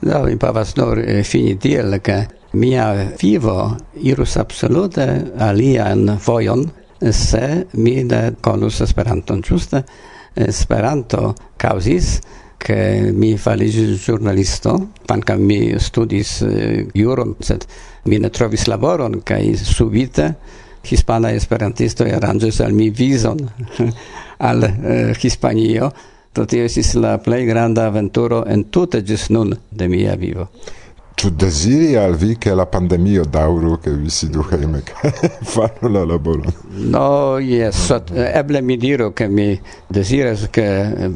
Do 0.00 0.24
mi 0.24 0.40
povas 0.40 0.78
nur 0.80 1.04
eh, 1.04 1.22
fini 1.28 1.58
tiel, 1.60 2.00
ca 2.00 2.22
mia 2.56 3.12
vivo 3.20 3.76
irus 4.00 4.36
absolute 4.40 5.06
alian 5.38 6.18
vojon, 6.26 6.64
se 7.12 7.66
mi 7.72 8.02
ne 8.04 8.32
conus 8.40 8.80
Esperanton. 8.80 9.42
Giuste 9.42 9.84
Esperanto 10.34 11.34
causis 11.56 12.20
che 12.56 13.10
mi 13.12 13.36
faligis 13.36 14.04
giornalisto, 14.04 14.88
pancam 15.06 15.40
mi 15.40 15.78
studis 15.78 16.40
uh, 16.40 16.86
juron, 16.92 17.36
sed 17.38 17.64
mi 18.04 18.18
ne 18.18 18.30
trovis 18.30 18.66
laboron, 18.66 19.20
cae 19.22 19.56
subite 19.56 20.34
hispana 20.86 21.32
esperantisto 21.32 22.04
aranges 22.04 22.60
al 22.60 22.72
mi 22.72 22.90
vison 22.90 23.38
al 24.38 24.62
uh, 24.62 25.14
Hispanio, 25.20 25.92
tot 26.32 26.48
tio 26.48 26.64
esis 26.64 26.94
la 26.94 27.18
plei 27.18 27.46
granda 27.46 27.86
aventuro 27.86 28.44
en 28.46 28.66
tute 28.70 29.02
gis 29.04 29.28
nun 29.30 29.54
de 29.70 29.88
mia 29.88 30.16
vivo. 30.16 30.48
Ĉu 31.16 31.30
deziri 31.32 31.94
al 31.96 32.14
vi 32.20 32.34
che 32.36 32.52
la 32.54 32.66
pandemio 32.68 33.24
daŭru 33.24 33.78
che 33.80 33.90
vi 33.90 34.10
sidu 34.12 34.42
hejme 34.50 34.82
kaj 34.84 35.12
faru 35.52 35.88
la 35.88 36.04
laboron? 36.04 36.52
No, 36.92 37.38
jes, 37.40 37.88
eble 38.12 38.60
mi 38.60 38.76
diru 38.76 39.12
che 39.12 39.28
mi 39.28 39.58
deziras 39.88 40.48
che 40.50 40.66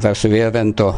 Varsovia 0.01 0.51
vento 0.51 0.95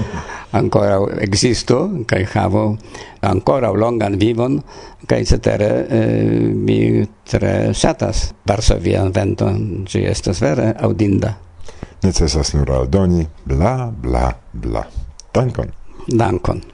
ancora 0.60 0.98
existo 1.20 2.02
kai 2.04 2.26
havo 2.34 2.76
ancora 3.20 3.70
longan 3.70 4.18
vivon 4.18 4.62
kai 5.06 5.24
cetere 5.24 5.88
eh, 5.88 6.52
mi 6.52 7.08
tre 7.24 7.72
ŝatas 7.72 8.34
Varsovia 8.44 9.06
evento 9.08 9.48
ĝi 9.88 10.04
estas 10.12 10.44
vere 10.44 10.74
audinda 10.76 11.32
Necesas 12.02 12.52
nur 12.54 12.70
aldoni 12.74 13.26
bla 13.44 13.92
bla 13.94 14.34
bla. 14.52 14.82
Dankon. 15.32 15.70
Dankon. 16.08 16.71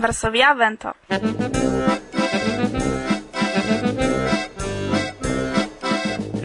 Varsovia 0.00 0.54
vento. 0.54 0.94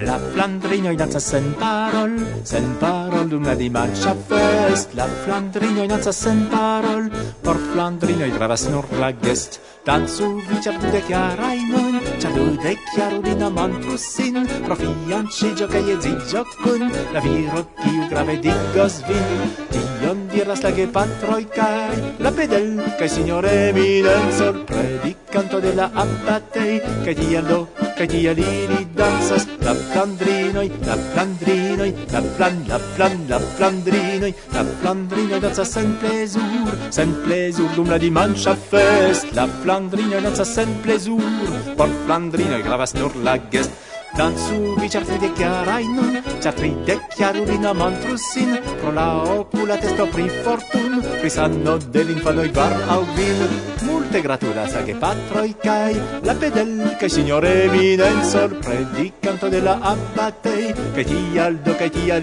La 0.06 0.18
flandrinoj 0.20 0.96
dancas 1.00 1.30
sen 1.32 1.48
parol, 1.60 2.18
sen 2.44 2.68
parol 2.82 3.30
dum 3.32 3.48
la 3.48 3.56
dimanĉa 3.56 4.14
fest. 4.28 4.94
La 5.00 5.08
flandrinoj 5.24 5.88
dancas 5.88 6.20
sen 6.28 6.44
parol, 6.52 7.08
por 7.44 7.58
flandrinoj 7.72 8.30
gravas 8.36 8.68
nur 8.70 8.92
la 9.00 9.14
gest. 9.24 9.62
Danzu 9.88 10.34
vi 10.50 10.60
ĉar 10.66 10.82
dudekjaraj 10.84 11.58
nun, 11.72 11.95
Ciarude 12.18 12.78
Chiarulina 12.94 13.50
montru 13.50 13.96
sin 13.98 14.46
Pro 14.64 14.76
fiancigio 14.76 15.68
e 15.68 15.98
zigio 16.00 16.46
cun 16.62 16.92
La 17.12 17.20
viro 17.20 17.68
quiu 17.76 18.08
grave 18.08 18.40
digos 18.40 19.04
vin 19.06 19.54
Tion 19.70 20.28
diras 20.28 20.62
la 20.62 20.72
gepatroi 20.72 21.48
cai 21.48 22.14
La 22.18 22.32
pedel, 22.32 22.96
che 22.98 23.08
signore 23.08 23.70
eminenzo 23.70 24.64
Predicanto 24.66 25.60
della 25.60 25.90
abbatei. 25.94 26.82
Che 27.04 27.14
dialo 27.14 27.85
kaj 27.98 28.08
tiel 28.12 28.40
ili 28.40 28.82
dancas 28.96 29.46
la 29.64 29.74
plandrinoj, 29.92 30.66
la 30.88 30.96
plandrinoj, 31.14 31.90
la 32.14 32.22
plan, 32.38 32.58
la 32.70 32.80
plan, 32.96 33.16
la 33.30 33.40
plandrinoj, 33.58 34.32
la 34.54 34.64
plandrinoj 34.82 35.40
dancas 35.46 35.72
sen 35.78 35.96
plezur, 36.02 36.76
sen 36.98 37.16
plezur 37.24 37.72
dum 37.76 37.90
la 37.94 38.00
dimanĉa 38.02 38.56
fest, 38.72 39.32
la 39.38 39.48
plandrinoj 39.64 40.22
dancas 40.28 40.54
sen 40.58 40.76
plezur, 40.84 41.52
por 41.78 41.90
plandrinoj 42.06 42.62
gravas 42.68 42.96
nur 43.00 43.16
la 43.24 43.38
gest. 43.52 43.84
Dansu 44.16 44.58
vi 44.80 44.88
ĉar 44.88 45.04
tridek 45.04 45.40
in 45.84 45.96
nun, 45.96 46.14
ĉar 46.44 46.54
tridek 46.56 47.18
jarulino 47.20 47.74
montrus 47.76 48.24
sin, 48.32 48.54
pro 48.80 48.94
la 48.96 49.08
okula 49.34 49.76
testo 49.76 50.08
pri 50.14 50.30
fortun, 50.44 51.02
pri 51.20 51.30
sano 51.30 51.78
de 51.78 52.06
infanoj 52.16 52.48
bar 52.56 52.78
aŭ 52.96 53.02
vin 53.18 53.75
multe 54.16 54.22
gratulas 54.22 54.74
a 54.76 54.84
gepatroi 54.84 55.56
cae 55.62 56.02
la 56.24 56.34
pedel, 56.36 56.96
cae 56.98 57.10
signore 57.10 57.64
evidenzor, 57.64 58.60
prendi 58.60 59.12
canto 59.20 59.50
della 59.50 59.80
abatei, 59.82 60.74
che 60.94 61.04
tial 61.04 61.58
do, 61.58 61.76
che 61.76 61.90
tial 61.90 62.22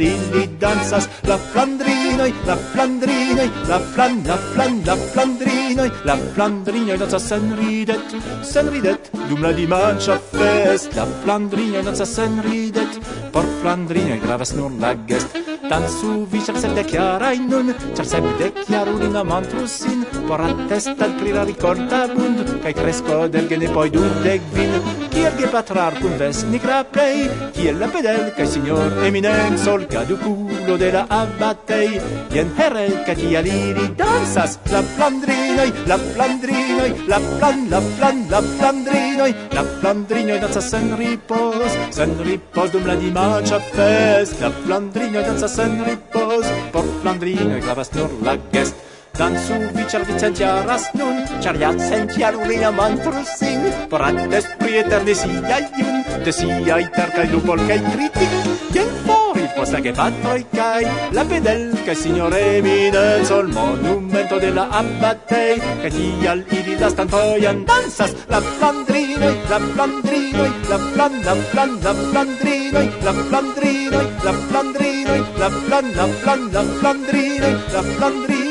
danzas, 0.58 1.08
la 1.22 1.36
flandrinoi, 1.36 2.32
la 2.44 2.56
flandrinoi, 2.56 3.50
la 3.66 3.78
flan, 3.78 4.22
la 4.24 4.36
flan, 4.36 4.80
la 4.84 4.96
flandrinoi, 4.96 5.92
la 6.04 6.16
flandrinoi 6.16 6.96
danza 6.96 7.18
sen 7.18 7.56
ridet, 7.56 8.16
sen 8.42 8.70
ridet, 8.70 9.10
dum 9.28 9.42
la 9.42 9.52
dimancia 9.52 10.18
fest, 10.18 10.94
la 10.94 11.06
flandrinoi 11.22 11.82
danza 11.82 12.04
sen 12.04 12.40
ridet, 12.42 12.98
por 13.32 13.44
flandrinoi 13.60 14.20
gravas 14.20 14.52
nur 14.52 14.72
la 14.78 14.94
gest, 15.04 15.42
dansu 15.68 16.26
vi 16.30 16.40
ĉar 16.46 16.58
sepdek 16.60 16.90
jaraj 16.92 17.38
nun, 17.46 17.72
cer 17.96 18.06
sep 18.06 18.26
de 18.38 18.50
chiarulina 18.64 19.22
mantrusin, 19.24 20.04
por 20.28 20.40
atestad 20.44 21.16
pri 21.20 21.32
la 21.36 21.44
bund 21.88 22.60
kai 22.62 22.72
cresco 22.72 23.28
del 23.28 23.48
gene 23.48 23.68
poi 23.68 23.90
dudek 23.90 24.42
vin 24.52 24.72
Kiel 25.10 25.32
gepatrar 25.38 25.94
kun 26.00 26.14
ves 26.18 26.44
nigra 26.50 26.84
plej 26.84 27.30
Kiel 27.54 27.78
la 27.78 27.86
pedel 27.86 28.32
kai 28.36 28.46
signor 28.46 28.92
eminen 29.06 29.58
Sol 29.58 29.86
caduculo 29.86 30.76
de 30.78 30.90
la 30.92 31.06
abatei 31.08 32.00
Jen 32.34 32.52
herel 32.58 32.94
kaj 33.06 33.16
ti 33.20 33.36
aliri 33.36 33.86
dansas 33.96 34.58
La 34.72 34.82
flandrinoi 34.94 35.70
la 35.86 35.98
flandrinoi 35.98 36.92
La 37.08 37.18
plan, 37.38 37.66
la 37.70 37.80
plan, 37.96 38.24
la 38.30 38.40
flandrinoi 38.40 39.32
La 39.52 39.64
flandrinoi 39.80 40.38
dansas 40.40 40.70
sen 40.70 40.96
ripos 40.96 41.76
Sen 41.90 42.16
ripos 42.24 42.72
dum 42.72 42.86
la 42.86 42.96
dimanĉa 42.96 43.60
fest. 43.74 44.40
La 44.40 44.50
flandrinoi 44.62 45.26
dansas 45.28 45.58
sen 45.58 45.82
ripos 45.88 46.46
Por 46.72 46.88
flandrinoi 47.02 47.60
gravas 47.60 47.92
nur 47.96 48.10
la 48.24 48.38
gest. 48.52 48.91
Dansu 49.18 49.56
vi 49.74 49.82
ĉar 49.92 50.04
vi 50.08 50.14
centjaras 50.20 50.86
nun, 50.96 51.18
ĉar 51.44 51.58
ja 51.60 51.70
centjarulina 51.76 52.70
mantros 52.72 53.34
sin, 53.38 53.66
Porantes 53.90 54.46
pri 54.60 54.78
eterne 54.80 55.14
siaj 55.22 55.60
jun, 55.78 55.98
de 56.24 56.32
siaj 56.32 56.80
ter 56.94 57.12
kaj 57.16 57.26
du 57.32 57.40
kaj 57.44 57.76
tri 57.90 58.08
tik, 58.14 58.36
jen 58.76 58.88
fori 59.04 59.44
post 59.56 59.76
la 59.76 59.80
gepatroj 59.84 60.38
kaj 60.54 60.82
la 61.18 61.24
pedel 61.32 61.64
kaj 61.86 61.96
signor 62.02 62.36
eminecon 62.38 63.52
monumento 63.56 64.38
de 64.44 64.50
la 64.58 64.64
abatej, 64.80 65.60
kaj 65.82 65.92
tial 65.96 66.40
ili 66.58 66.78
lastan 66.80 67.08
fojan 67.12 67.64
dansas 67.68 68.14
la 68.32 68.40
flandrinoj, 68.40 69.34
la 69.50 69.58
flandrinoj, 69.66 70.50
la 70.70 70.78
flan, 70.86 71.18
la 71.26 71.34
flan, 71.50 71.76
la 71.84 71.92
flandrinoj, 72.00 72.86
la 73.04 73.12
flandrinoj, 73.20 74.06
la 74.24 74.32
flandrinoj, 74.48 75.20
la 75.42 75.50
flan, 75.60 75.92
la 76.00 76.08
flan, 76.22 76.48
la 76.56 76.64
flandrinoj, 76.78 77.54
la 77.74 77.84
flandrinoj, 77.92 78.41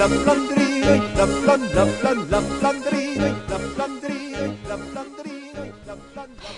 la 0.00 0.08
flandrinoj, 0.08 1.00
la 1.16 1.26
flan, 1.26 1.62
la 1.74 1.84
flan, 1.86 2.18
la 2.30 2.38
flandrinoj, 2.40 3.32
la 3.50 3.58
flandrinoj, 3.64 4.52
la 4.68 4.76
flandrinoj, 4.84 5.66
la 5.88 5.96
flan, 6.04 6.30
la. 6.38 6.52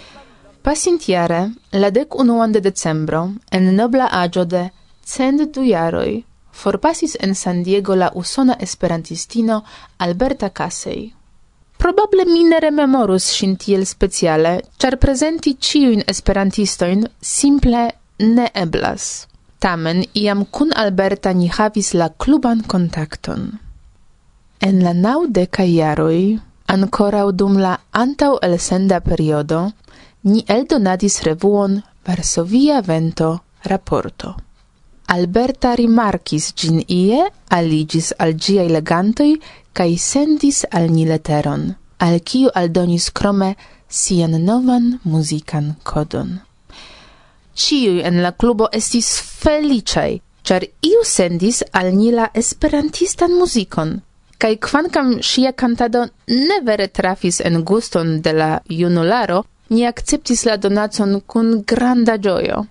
Pasintjare, 0.62 1.40
la 1.72 1.90
dec 1.90 2.14
unuan 2.14 2.52
de 2.54 2.60
decembro, 2.60 3.22
en 3.50 3.74
nobla 3.74 4.06
agio 4.20 4.44
de 4.44 4.62
cent 5.04 5.42
du 5.56 5.64
jaroi, 5.66 6.22
forpasis 6.52 7.16
en 7.20 7.34
San 7.34 7.64
Diego 7.64 7.96
la 7.96 8.12
usona 8.14 8.56
esperantistino 8.60 9.64
Alberta 9.98 10.50
Casey. 10.50 11.12
Probable 11.78 12.24
mi 12.26 12.44
ne 12.44 12.60
rememorus 12.60 13.24
sin 13.24 13.56
tiel 13.56 13.86
speciale, 13.86 14.60
char 14.78 14.98
presenti 14.98 15.56
ciuin 15.58 16.04
esperantistoin 16.06 17.08
simple 17.20 17.88
ne 18.18 18.50
eblas. 18.54 19.31
Tamen 19.62 20.02
iam 20.18 20.40
kun 20.44 20.72
Alberta 20.74 21.30
ni 21.32 21.46
havis 21.46 21.92
la 21.94 22.08
kluban 22.08 22.62
kontakton. 22.72 23.42
En 24.68 24.82
la 24.82 24.92
naŭdekaj 24.92 25.68
jaroj, 25.70 26.18
ankoraŭ 26.74 27.28
dum 27.30 27.60
la 27.64 27.76
antaŭ 28.02 28.32
elsenda 28.48 28.98
periodo, 29.00 29.60
ni 30.22 30.42
eldonadis 30.56 31.20
revuon 31.28 31.80
Varsovia 32.06 32.80
Vento 32.80 33.30
Raporto. 33.70 34.34
Alberta 35.14 35.76
rimarkis 35.78 36.52
gin 36.58 36.82
ie, 36.88 37.22
aligis 37.58 38.12
al 38.18 38.34
giai 38.34 38.68
legantoi, 38.68 39.32
cae 39.72 39.98
sendis 39.98 40.64
al 40.70 40.90
ni 40.90 41.06
leteron, 41.06 41.68
al 41.98 42.18
kiu 42.28 42.50
aldonis 42.54 43.10
krome 43.10 43.54
sian 43.88 44.34
novan 44.44 44.98
muzikan 45.04 45.76
kodon 45.84 46.40
ciu 47.54 48.00
en 48.04 48.22
la 48.22 48.32
clubo 48.32 48.68
estis 48.72 49.08
felicei, 49.42 50.20
char 50.42 50.64
iu 50.64 51.04
sendis 51.04 51.62
al 51.72 51.92
ni 51.94 52.10
la 52.10 52.30
esperantistan 52.34 53.32
muzikon. 53.38 54.00
Kaj 54.38 54.56
kvankam 54.66 55.14
ŝia 55.22 55.52
kantado 55.52 56.06
ne 56.26 56.58
vere 56.66 56.88
trafis 56.88 57.40
en 57.40 57.62
guston 57.64 58.20
de 58.20 58.32
la 58.32 58.50
junularo, 58.68 59.44
ni 59.70 59.86
akceptis 59.86 60.44
la 60.44 60.56
donacon 60.56 61.20
kun 61.26 61.62
granda 61.66 62.16
ĝojo. 62.18 62.64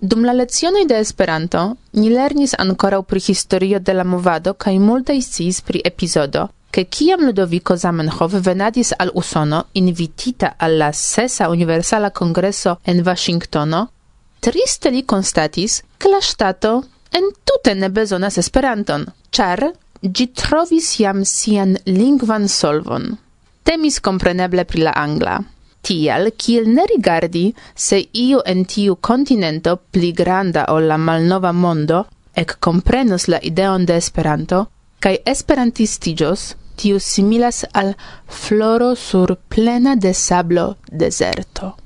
Dum 0.00 0.24
la 0.24 0.32
lezionoi 0.32 0.86
de 0.86 0.98
Esperanto, 1.02 1.62
ni 1.92 2.08
lernis 2.10 2.54
ankoraŭ 2.58 3.02
pri 3.02 3.20
historio 3.20 3.78
de 3.78 3.92
la 3.92 4.04
movado 4.04 4.54
kaj 4.54 4.78
multaj 4.78 5.20
sciis 5.20 5.60
pri 5.60 5.82
episodo,– 5.84 6.48
che 6.70 6.86
ciam 6.88 7.24
Ludovico 7.24 7.76
Zamenhof 7.76 8.40
venadis 8.40 8.92
al 8.96 9.10
Usono 9.14 9.66
invitita 9.72 10.54
alla 10.56 10.92
sesa 10.92 11.48
universala 11.48 12.10
congresso 12.10 12.78
en 12.82 13.02
Washingtono, 13.04 13.90
triste 14.38 14.90
li 14.90 15.04
constatis 15.04 15.82
che 15.96 16.08
la 16.08 16.20
stato 16.20 16.84
entute 17.10 17.74
ne 17.74 17.90
besonas 17.90 18.36
Esperanton, 18.36 19.04
char 19.30 19.72
gi 20.00 20.30
trovis 20.32 20.96
jam 20.98 21.22
sian 21.24 21.76
lingvan 21.84 22.46
solvon. 22.48 23.16
Temis 23.62 24.00
compreneble 24.00 24.64
pri 24.64 24.82
la 24.82 24.92
angla. 24.92 25.42
Tial, 25.80 26.32
kiel 26.36 26.68
ne 26.68 26.84
rigardi, 26.86 27.54
se 27.74 27.98
iu 28.12 28.40
en 28.44 28.64
tiu 28.64 28.96
continento 29.00 29.78
pli 29.90 30.12
granda 30.12 30.66
ol 30.74 30.86
la 30.86 30.96
malnova 30.96 31.52
mondo, 31.52 32.06
ec 32.34 32.56
comprenus 32.58 33.26
la 33.26 33.38
ideon 33.42 33.84
de 33.84 33.96
Esperanto, 33.96 34.66
Kai 34.98 35.18
esperantistigios 35.24 36.56
tiu 36.76 36.98
similas 36.98 37.64
al 37.72 37.94
floro 38.26 38.94
sur 38.94 39.36
plena 39.48 39.94
de 39.96 40.12
sablo 40.14 40.76
deserto. 40.90 41.76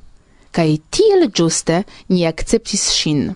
Kai 0.51 0.81
tiel 0.90 1.29
giuste 1.29 1.85
ni 2.09 2.27
acceptis 2.27 2.90
shin, 2.92 3.35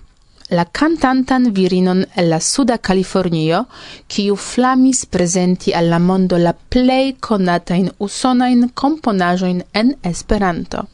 la 0.51 0.65
cantantan 0.65 1.51
virinon 1.53 2.05
el 2.15 2.29
la 2.31 2.41
suda 2.41 2.79
Californio, 2.79 3.65
kiu 4.07 4.37
flamis 4.37 5.05
presenti 5.07 5.73
al 5.75 5.89
la 5.91 5.99
mondo 5.99 6.39
la 6.39 6.53
plei 6.53 7.17
conatain 7.21 7.91
usonain 7.99 8.71
componajoin 8.75 9.63
en 9.73 9.97
Esperanto. 10.03 10.87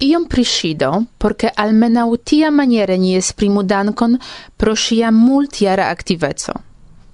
Iom 0.00 0.26
prishido, 0.26 1.06
porque 1.18 1.52
almenau 1.56 2.16
tia 2.16 2.50
maniere 2.50 2.98
ni 2.98 3.14
esprimu 3.14 3.62
dankon 3.62 4.18
pro 4.56 4.74
ŝia 4.74 5.10
multiara 5.12 5.90
activezo. 5.90 6.71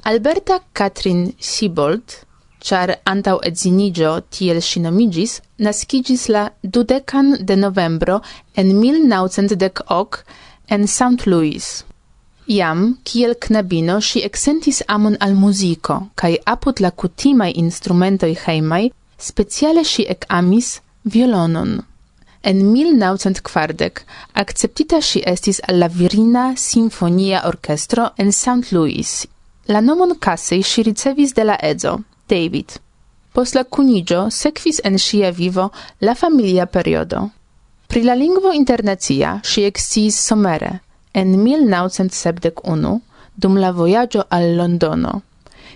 Alberta 0.09 0.63
Katrin 0.73 1.35
Siebold, 1.39 2.13
char 2.65 2.95
antau 3.05 3.35
edzinigio 3.49 4.13
tiel 4.33 4.63
sinomigis, 4.63 5.35
nascigis 5.59 6.23
la 6.33 6.45
dudecan 6.63 7.35
de 7.45 7.57
novembro 7.57 8.23
en 8.57 8.73
1908 8.81 10.25
en 10.71 10.89
St. 10.89 11.27
Louis. 11.27 11.85
Iam, 12.47 12.97
kiel 13.05 13.37
knabino, 13.37 14.01
si 14.01 14.25
exentis 14.25 14.83
amon 14.89 15.19
al 15.21 15.35
musico, 15.35 16.01
kai 16.15 16.39
apud 16.47 16.81
la 16.81 16.91
kutimai 16.91 17.53
instrumentoi 17.67 18.35
heimai, 18.47 18.91
speciale 19.19 19.85
si 19.85 20.09
ec 20.09 20.25
amis 20.31 20.81
violonon. 21.05 21.83
En 22.41 22.71
1940 22.73 24.07
acceptita 24.33 25.03
si 25.03 25.21
estis 25.21 25.61
alla 25.69 25.89
Virina 25.89 26.55
Sinfonia 26.57 27.45
Orchestro 27.45 28.15
en 28.17 28.33
St. 28.33 28.73
Louis, 28.73 29.29
La 29.69 29.83
nomon 29.83 30.15
Casey 30.19 30.63
si 30.63 30.83
ricevis 30.83 31.35
de 31.35 31.45
la 31.45 31.55
edzo, 31.61 31.99
David. 32.27 32.79
Pos 33.35 33.53
la 33.55 33.65
cunigio 33.65 34.31
sequis 34.31 34.81
en 34.83 34.99
sia 34.99 35.31
vivo 35.31 35.73
la 36.01 36.15
familia 36.15 36.65
periodo. 36.65 37.31
Pri 37.87 38.03
la 38.03 38.15
lingvo 38.15 38.53
internazia 38.53 39.43
si 39.45 39.65
exis 39.65 40.17
somere, 40.17 40.81
en 41.13 41.37
1971, 41.43 43.01
dum 43.37 43.59
la 43.59 43.71
voyaggio 43.73 44.25
al 44.31 44.57
Londono. 44.57 45.21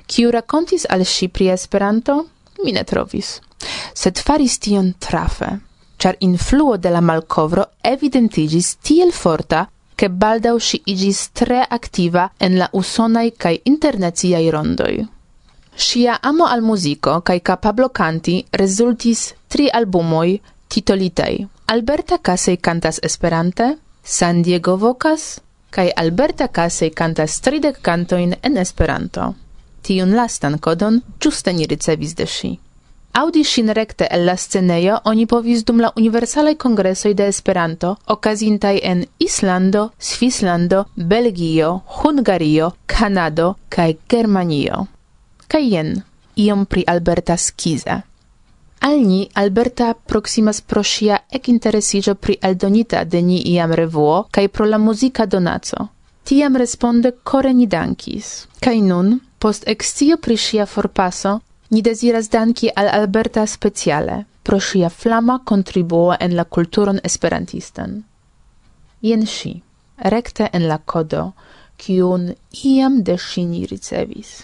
Ciu 0.07 0.31
racontis 0.31 0.87
al 0.89 1.05
si 1.05 1.29
pri 1.29 1.51
Esperanto, 1.51 2.29
mi 2.65 2.73
ne 2.73 2.85
trovis. 2.85 3.41
Sed 3.93 4.17
faris 4.17 4.57
tion 4.59 4.95
trafe, 4.99 5.59
char 5.99 6.17
influo 6.21 6.79
de 6.79 6.89
la 6.89 7.01
malkovro 7.01 7.69
evidentigis 7.83 8.79
tiel 8.81 9.13
forta, 9.13 9.67
ke 10.03 10.09
baldaŭ 10.23 10.57
si 10.59 10.81
igis 10.91 11.19
tre 11.39 11.61
aktiva 11.79 12.23
en 12.47 12.57
la 12.59 12.67
usonaj 12.79 13.29
kaj 13.43 13.53
internaciaj 13.71 14.47
rondoj. 14.51 14.95
Sia 15.87 16.17
amo 16.31 16.49
al 16.55 16.65
muziko 16.71 17.21
kaj 17.29 17.39
kapablo 17.51 17.89
kanti 17.99 18.35
rezultis 18.63 19.23
tri 19.49 19.69
albumoj 19.81 20.41
titolitei. 20.69 21.47
Alberta 21.75 22.19
Casey 22.19 22.57
kantas 22.57 22.99
Esperante, 23.03 23.69
San 24.03 24.43
Diego 24.43 24.77
Vocas 24.77 25.39
kaj 25.71 25.93
Alberta 25.97 26.49
Casey 26.49 26.91
kantas 26.91 27.41
tridec 27.41 27.79
cantoin 27.81 28.35
en 28.43 28.59
Esperanto. 28.59 29.35
Tiun 29.83 30.19
lastan 30.19 30.59
kodon 30.59 31.01
ĝuste 31.21 31.53
ni 31.53 31.67
ricevis 31.67 32.19
de 32.19 32.27
ŝi. 32.27 32.53
Audi 33.15 33.45
shin 33.45 33.69
recte 33.73 34.07
el 34.11 34.25
la 34.25 34.37
sceneio 34.37 34.99
oni 35.05 35.27
povis 35.27 35.65
dum 35.69 35.81
la 35.81 35.91
universalaj 35.97 36.55
kongresoj 36.57 37.13
de 37.15 37.27
Esperanto, 37.29 37.97
okazintaj 38.07 38.79
en 38.83 39.05
Islando, 39.19 39.91
Svislando, 39.99 40.85
Belgio, 40.97 41.83
Hungario, 41.87 42.71
Kanado 42.87 43.55
kaj 43.69 43.95
Germanio. 44.09 44.87
Kaj 45.47 45.69
jen, 45.75 45.93
iom 46.37 46.65
pri 46.67 46.85
Alberta 46.87 47.37
Skiza. 47.37 48.01
Al 48.81 48.99
ni 49.01 49.29
Alberta 49.35 49.93
proximas 49.95 50.61
pro 50.61 50.83
sia 50.83 51.19
ec 51.31 51.49
interesigio 51.49 52.15
pri 52.15 52.39
eldonita 52.41 53.05
de 53.05 53.23
ni 53.23 53.43
iam 53.53 53.73
revuo 53.73 54.25
kaj 54.31 54.49
pro 54.49 54.65
la 54.65 54.79
muzika 54.79 55.27
donaco. 55.27 55.89
Tiam 56.25 56.57
responde 56.57 57.13
core 57.23 57.53
ni 57.53 57.67
dankis. 57.67 58.47
Kaj 58.61 58.81
nun, 58.81 59.19
post 59.39 59.69
excio 59.69 60.17
pri 60.17 60.37
sia 60.37 60.67
forpaso, 60.67 61.41
Ni 61.73 61.81
desiras 61.81 62.29
danki 62.29 62.69
al 62.77 62.89
Alberta 62.93 63.47
speciale 63.47 64.27
pro 64.43 64.59
sia 64.61 64.89
flama 64.91 65.41
contribuo 65.45 66.15
en 66.21 66.37
la 66.37 66.45
kulturon 66.45 67.01
esperantistan. 67.03 68.05
Jen 69.01 69.27
si, 69.27 69.63
rekte 69.97 70.51
en 70.53 70.69
la 70.69 70.79
kodo, 70.79 71.33
kiun 71.77 72.35
iam 72.65 73.01
de 73.03 73.17
ŝi 73.17 73.47
ni 73.49 73.65
ricevis. 73.67 74.35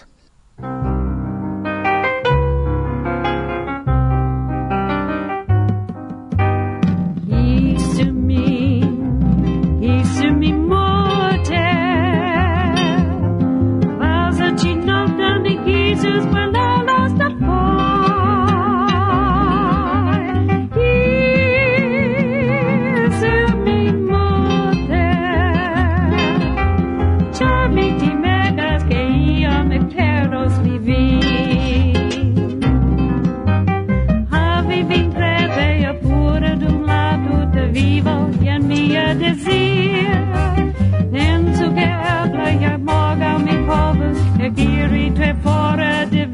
dearie, 44.51 45.11
tre 45.11 45.33
fara 45.43 46.05
de 46.05 46.28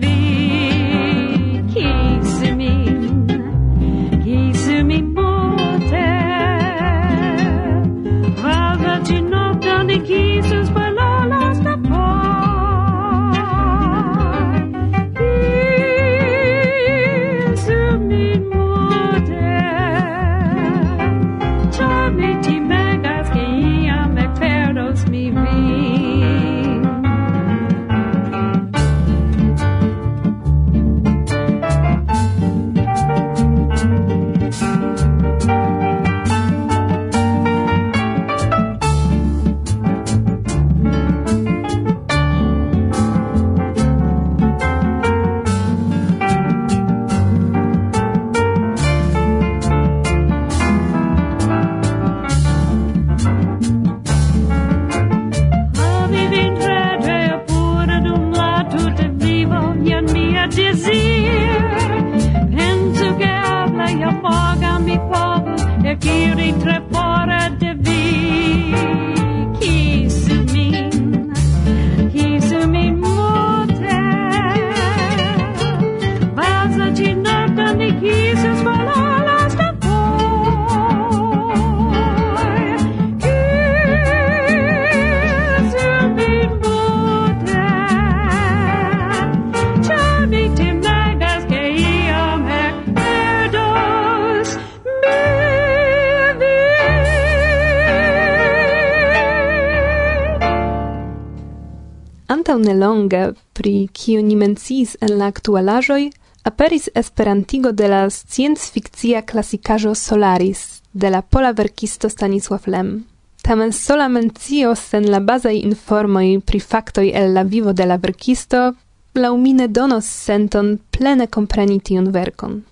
mallonge 102.86 103.34
pri 103.54 103.88
kiu 103.94 104.22
ni 104.22 104.36
mencis 104.36 104.96
en 105.02 105.18
la 105.18 105.28
aktualaĵoj 105.28 106.12
aperis 106.44 106.90
esperantigo 106.94 107.72
de 107.72 107.88
la 107.88 108.10
sciencfikcia 108.10 109.22
klasikaĵo 109.22 109.96
Solaris 109.96 110.82
de 110.94 111.10
la 111.10 111.22
pola 111.22 111.52
verkisto 111.52 112.10
Stanisław 112.10 112.68
Lem. 112.68 113.06
Tamen 113.42 113.72
sola 113.72 114.08
mencio 114.08 114.76
sen 114.76 115.10
la 115.10 115.20
bazaj 115.20 115.56
informoj 115.56 116.42
pri 116.46 116.60
faktoj 116.60 117.12
el 117.14 117.34
la 117.34 117.44
vivo 117.44 117.74
de 117.74 117.86
la 117.86 117.98
verkisto 117.98 118.74
laŭmine 119.16 119.68
donos 119.68 120.06
senton 120.06 120.78
plene 120.92 121.28
kompreni 121.28 121.80
tiun 121.80 122.12
verkon. 122.12 122.64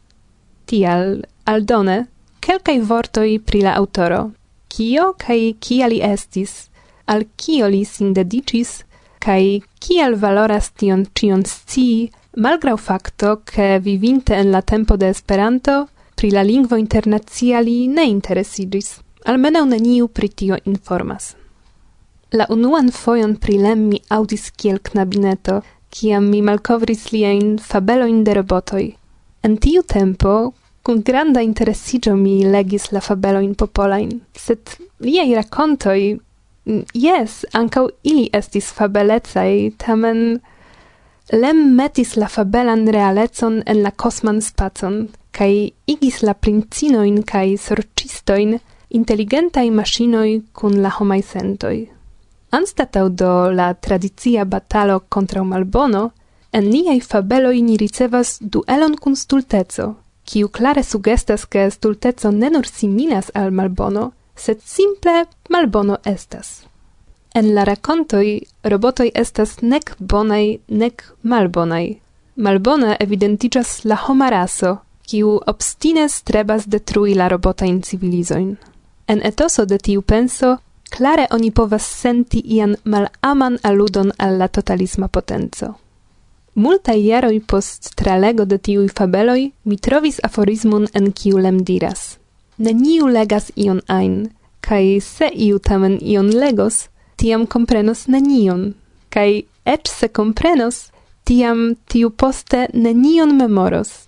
Tial, 0.65 1.23
aldone, 1.45 2.05
kelkaj 2.39 2.79
vortoj 2.79 3.39
pri 3.45 3.61
la 3.61 3.75
aŭtoro. 3.81 4.31
Kio 4.67 5.13
kaj 5.17 5.53
kia 5.59 5.87
li 5.87 6.01
estis, 6.01 6.69
al 7.05 7.23
kio 7.37 7.67
li 7.67 7.85
sin 7.85 8.13
dediĉis 8.13 8.83
kai 9.23 9.63
kiel 9.79 10.17
valoras 10.19 10.71
tion 10.75 11.05
cion 11.15 11.45
scii, 11.45 12.11
malgrau 12.35 12.77
facto 12.77 13.41
che 13.43 13.79
vivinte 13.79 14.35
en 14.35 14.51
la 14.51 14.61
tempo 14.61 14.97
de 14.97 15.07
Esperanto, 15.07 15.87
pri 16.15 16.31
la 16.31 16.43
lingvo 16.43 16.75
internacia 16.75 17.59
li 17.59 17.87
ne 17.87 18.03
interesigis, 18.03 18.99
almenau 19.25 19.65
neniu 19.65 20.07
pri 20.07 20.29
tio 20.29 20.57
informas. 20.65 21.35
La 22.31 22.45
unuan 22.49 22.89
fojon 22.91 23.35
pri 23.37 23.57
lem 23.57 23.87
mi 23.89 24.01
audis 24.09 24.51
kiel 24.57 24.79
knabineto, 24.81 25.61
kiam 25.89 26.27
mi 26.31 26.41
malkovris 26.41 27.11
liajn 27.11 27.57
fabeloin 27.59 28.23
de 28.23 28.33
robotoi. 28.33 28.87
En 29.43 29.57
tiu 29.57 29.83
tempo, 29.83 30.53
kun 30.83 31.03
granda 31.03 31.41
interesigio 31.41 32.15
mi 32.15 32.43
legis 32.43 32.91
la 32.91 32.99
fabeloin 32.99 33.53
popolain, 33.55 34.21
sed 34.35 34.77
liaj 34.99 35.29
rakontoj 35.37 35.99
Mm, 36.65 36.85
yes, 36.93 37.45
ancau 37.53 37.89
ili 38.03 38.29
estis 38.33 38.71
fabelecai, 38.71 39.73
tamen 39.77 40.39
lem 41.31 41.75
metis 41.75 42.15
la 42.15 42.27
fabelan 42.27 42.87
realecon 42.87 43.61
en 43.65 43.81
la 43.83 43.91
cosman 43.91 44.39
spacon, 44.41 45.09
cae 45.31 45.73
igis 45.85 46.21
la 46.23 46.33
princinoin 46.33 47.23
cae 47.23 47.57
sorcistoin 47.57 48.59
intelligentai 48.89 49.69
machinoi 49.71 50.41
cun 50.53 50.79
la 50.81 50.93
homai 50.99 51.21
sentoi. 51.21 51.89
Anstatau 52.51 53.09
do 53.09 53.51
la 53.51 53.73
tradizia 53.73 54.45
batalo 54.45 55.01
contra 55.09 55.43
malbono, 55.43 56.11
en 56.53 56.69
niai 56.69 57.01
fabeloi 57.01 57.61
ni 57.61 57.77
ricevas 57.77 58.37
duelon 58.39 58.95
cun 58.95 59.15
stultezo, 59.15 59.95
kiu 60.23 60.47
clare 60.47 60.83
sugestas 60.83 61.47
che 61.49 61.69
stultezo 61.71 62.31
nenur 62.31 62.67
similas 62.67 63.31
al 63.33 63.51
malbono, 63.51 64.11
sed 64.35 64.61
simple 64.61 65.25
malbono 65.49 65.97
estas. 66.05 66.65
En 67.33 67.53
la 67.55 67.63
rakontoj 67.63 68.39
robotoj 68.63 69.11
estas 69.15 69.61
nek 69.61 69.95
bonaj, 69.99 70.57
nek 70.67 71.03
malbonaj. 71.23 71.95
Malbona 72.35 72.95
evidentiĝas 72.99 73.85
la 73.85 73.95
homa 73.95 74.29
raso, 74.29 74.77
kiu 75.09 75.39
obstine 75.47 76.09
strebas 76.09 76.67
detrui 76.67 77.13
la 77.13 77.27
robotajn 77.27 77.81
civilizojn. 77.81 78.55
En 79.07 79.21
etoso 79.23 79.65
de 79.65 79.77
tiu 79.77 80.01
penso 80.01 80.57
klare 80.89 81.27
oni 81.31 81.51
povas 81.51 81.83
senti 81.83 82.41
ian 82.45 82.75
malaman 82.83 83.57
aludon 83.63 84.11
al 84.17 84.37
la 84.37 84.47
totalisma 84.47 85.07
potenco. 85.07 85.73
Multaj 86.55 86.99
jaroj 87.01 87.39
post 87.47 87.95
tralego 87.95 88.45
de 88.45 88.57
tiuj 88.57 88.89
fabeloj 88.97 89.51
mi 89.63 89.77
trovis 89.77 90.19
aforismon 90.23 90.87
en 90.93 91.11
kiu 91.11 91.37
lem 91.37 91.63
diras 91.63 92.12
neniu 92.57 93.07
legas 93.07 93.51
ion 93.55 93.81
ein, 93.87 94.31
kai 94.61 94.99
se 95.01 95.29
iu 95.33 95.59
tamen 95.59 95.99
ion 96.01 96.29
legos, 96.31 96.87
tiam 97.15 97.45
comprenos 97.47 98.07
nenion, 98.07 98.73
kai 99.09 99.43
ec 99.65 99.87
se 99.87 100.07
comprenos, 100.07 100.89
tiam 101.23 101.75
tiu 101.87 102.09
poste 102.09 102.67
nenion 102.73 103.35
memoros. 103.37 104.07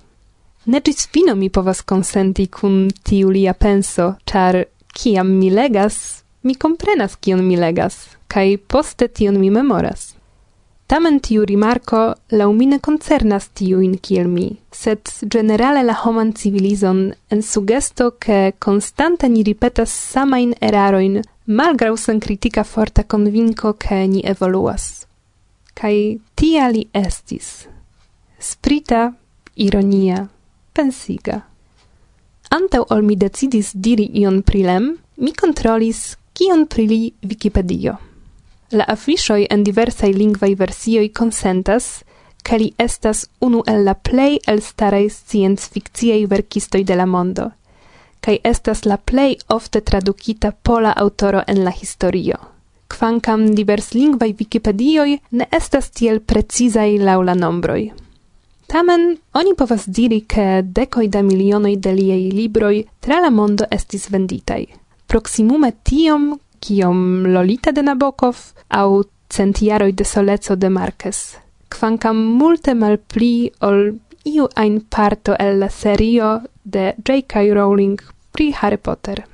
Ne 0.65 0.81
gis 0.81 1.07
fino 1.07 1.35
mi 1.35 1.49
povas 1.49 1.81
consenti 1.81 2.47
kun 2.47 2.89
tiu 3.03 3.29
lia 3.29 3.53
penso, 3.53 4.15
char 4.25 4.65
kiam 4.93 5.37
mi 5.39 5.49
legas, 5.49 6.23
mi 6.41 6.55
comprenas 6.55 7.15
kion 7.15 7.45
mi 7.47 7.55
legas, 7.55 8.17
kai 8.27 8.57
poste 8.57 9.07
tion 9.07 9.39
mi 9.39 9.49
memoras. 9.49 10.14
Tamen 10.87 11.17
tiu 11.19 11.45
rimarco 11.49 12.13
laumine 12.29 12.77
concernas 12.79 13.47
tiuin 13.57 13.95
kiel 13.97 14.27
mi, 14.29 14.51
sed 14.69 15.09
generale 15.33 15.81
la 15.83 15.95
homan 16.03 16.33
civilizon 16.37 16.99
en 17.33 17.41
sugesto 17.41 18.11
che 18.19 18.53
constante 18.59 19.27
ni 19.27 19.41
ripetas 19.41 19.89
samain 19.89 20.53
eraroin 20.61 21.21
malgrau 21.45 21.97
sen 21.97 22.19
critica 22.19 22.63
forta 22.63 23.03
convinco 23.03 23.73
che 23.73 24.05
ni 24.07 24.21
evoluas. 24.23 25.07
Kai 25.73 26.21
tia 26.35 26.69
li 26.69 26.87
estis. 26.91 27.67
Sprita, 28.37 29.11
ironia, 29.55 30.29
pensiga. 30.71 31.41
Antau 32.49 32.85
ol 32.89 33.01
mi 33.01 33.15
decidis 33.17 33.73
diri 33.73 34.11
ion 34.21 34.43
prilem, 34.43 34.93
mi 35.17 35.33
controlis 35.33 36.15
kion 36.33 36.67
prili 36.67 37.13
Wikipedio. 37.23 37.97
La 38.71 38.85
affiŝoj 38.89 39.45
en 39.49 39.63
diversai 39.63 40.11
lingvai 40.13 40.55
versioi 40.57 41.09
consentas 41.09 42.03
ke 42.43 42.57
li 42.57 42.71
estas 42.77 43.25
unu 43.41 43.61
el 43.67 43.83
la 43.85 43.93
plej 43.93 44.39
elstaraj 44.47 45.05
sciencfikciaj 45.09 46.25
verkistoj 46.31 46.83
de 46.83 46.95
la 46.95 47.05
mondo, 47.05 47.51
kaj 48.21 48.37
estas 48.43 48.85
la 48.85 48.97
plej 48.97 49.35
ofte 49.49 49.81
tradukita 49.81 50.51
pola 50.51 50.93
aŭtoro 50.97 51.43
en 51.47 51.63
la 51.63 51.71
historio. 51.71 52.37
Kvankam 52.87 53.45
diverslingvaj 53.55 54.33
Wikipedioj 54.39 55.17
ne 55.31 55.45
estas 55.51 55.89
tiel 55.89 56.19
precizaj 56.19 56.97
laŭ 56.97 57.21
la 57.21 57.33
nombroj. 57.33 57.91
Tamen 58.67 59.17
oni 59.33 59.53
povas 59.57 59.85
diri, 59.87 60.21
ke 60.21 60.61
dekoj 60.63 61.07
da 61.07 61.21
milionoj 61.21 61.75
de 61.75 61.91
liaj 61.93 62.23
libroj 62.33 62.75
tra 62.99 63.19
la 63.21 63.29
mondo 63.29 63.65
estis 63.71 64.09
venditaj. 64.09 64.65
Proximume 65.07 65.71
tiom, 65.83 66.39
kiom 66.59 67.25
Lolita 67.27 67.71
de 67.71 67.81
Nabokov 67.81 68.53
au 68.69 69.03
centiaroi 69.29 69.93
de 69.93 70.03
Soleco 70.03 70.55
de 70.55 70.69
Marquez. 70.69 71.37
Kwankam 71.69 72.17
multe 72.39 72.73
malpli 72.73 73.51
ol 73.61 73.95
iu 74.25 74.47
ein 74.55 74.79
parto 74.81 75.35
el 75.39 75.59
la 75.59 75.69
serio 75.69 76.41
de 76.63 76.93
J.K. 76.97 77.53
Rowling 77.53 77.99
pri 78.31 78.51
Harry 78.61 78.77
Potter. 78.77 79.25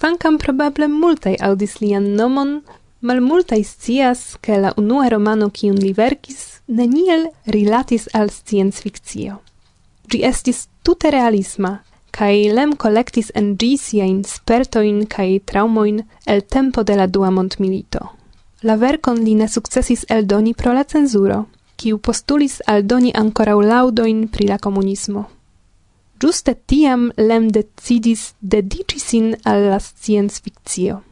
Kwankam 0.00 0.38
probable 0.38 0.88
multaj 0.88 1.36
audis 1.40 1.78
lian 1.80 2.14
nomon, 2.16 2.60
malmultaj 3.00 3.62
scias, 3.64 4.36
ke 4.40 4.58
la 4.60 4.72
unua 4.76 5.08
romano 5.08 5.48
kiun 5.50 5.78
li 5.80 5.92
verkis 5.96 6.60
neniel 6.66 7.28
rilatis 7.46 8.08
al 8.12 8.30
scienc 8.30 8.74
fikcio. 8.82 9.38
Gi 10.10 10.22
estis 10.24 10.66
tute 10.82 11.10
realisma, 11.10 11.78
kai 12.16 12.48
lem 12.56 12.72
collectis 12.82 13.28
en 13.38 13.56
gi 13.60 13.76
siain 13.76 14.22
spertoin 14.24 15.04
kai 15.14 15.40
traumoin 15.48 15.98
el 16.26 16.40
tempo 16.54 16.82
de 16.82 16.94
la 16.96 17.06
dua 17.06 17.30
mondmilito. 17.30 18.00
La 18.62 18.76
vercon 18.76 19.18
li 19.24 19.34
ne 19.34 19.48
sukcesis 19.48 20.06
eldoni 20.08 20.54
pro 20.54 20.72
la 20.72 20.84
censuro, 20.84 21.44
kiu 21.76 21.98
postulis 21.98 22.62
aldoni 22.66 23.12
ancora 23.14 23.54
laudoin 23.54 24.28
pri 24.28 24.46
la 24.48 24.58
comunismo. 24.58 25.26
Giuste 26.20 26.54
tiam 26.66 27.10
lem 27.16 27.50
decidis 27.52 28.32
dedici 28.40 28.98
sin 28.98 29.34
alla 29.44 29.78
science 29.78 30.40
fictio. 30.42 31.02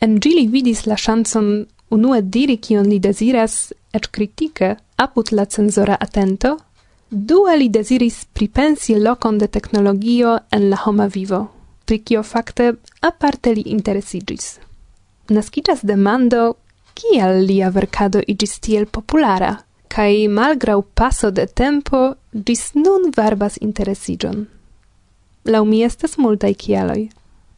En 0.00 0.18
gili 0.20 0.46
vidis 0.46 0.84
la 0.86 0.96
chanson 0.96 1.66
unue 1.90 2.20
diri 2.22 2.58
kion 2.58 2.86
li 2.92 2.98
desiras, 3.00 3.72
ec 3.92 4.10
critique, 4.10 4.76
apud 4.96 5.32
la 5.32 5.46
censora 5.46 5.96
atento, 6.00 6.58
Due 7.16 7.56
li 7.56 7.68
desiris 7.68 8.24
pripensi 8.24 8.96
locon 8.98 9.36
de 9.38 9.46
technologio 9.46 10.38
en 10.50 10.64
la 10.70 10.78
homa 10.84 11.06
vivo, 11.06 11.38
pri 11.84 11.98
kio 11.98 12.22
fakte 12.22 12.72
aparte 13.00 13.52
li 13.54 13.62
interesigis. 13.70 14.58
Naskiĝas 15.30 15.84
demando, 15.86 16.56
kial 16.98 17.38
lia 17.46 17.70
verkado 17.70 18.18
igis 18.26 18.58
tiel 18.58 18.88
populara, 18.90 19.52
kaj 19.86 20.26
malgrau 20.26 20.82
paso 20.82 21.30
de 21.30 21.46
tempo 21.46 22.02
gis 22.32 22.74
nun 22.74 23.12
verbas 23.16 23.60
interesigion. 23.60 24.48
Lau 25.44 25.64
mi 25.64 25.84
estes 25.86 26.18
multai 26.18 26.54
kialoi. 26.58 27.08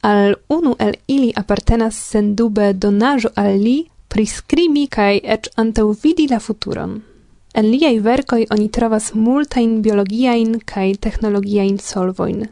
Al 0.03 0.35
unu 0.53 0.77
el 0.79 0.97
ili 1.09 1.33
apartenas 1.37 1.97
sendube 1.97 2.75
donajo 2.75 3.33
al 3.35 3.57
li 3.57 3.79
priskrimi 4.09 4.87
kaj 4.87 5.21
antau 5.57 5.95
vidi 6.03 6.29
la 6.29 6.41
futuron. 6.41 7.16
En 7.57 7.71
liaj 7.73 7.95
verkoj 8.05 8.43
oni 8.53 8.67
trovas 8.69 9.15
multajn 9.17 9.79
biologiajn 9.85 10.59
kaj 10.69 10.91
teknologiajn 11.07 11.79
solvojn. 11.81 12.43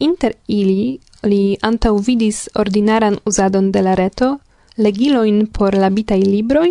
Inter 0.00 0.32
ili 0.48 0.96
li 1.28 1.58
antaŭvidis 1.68 2.38
ordinaran 2.62 3.18
uzadon 3.28 3.68
de 3.74 3.82
la 3.84 3.92
reto, 4.00 4.30
legilojn 4.80 5.42
por 5.58 5.76
labitaj 5.76 6.18
libroj, 6.22 6.70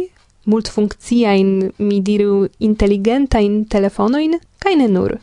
multfunkciajn, 0.50 1.54
mi 1.78 2.02
diru, 2.02 2.48
inteligentajn 2.58 3.64
telefonojn 3.70 4.40
kaj 4.66 4.76
ne 4.82 4.90
nur. 4.98 5.20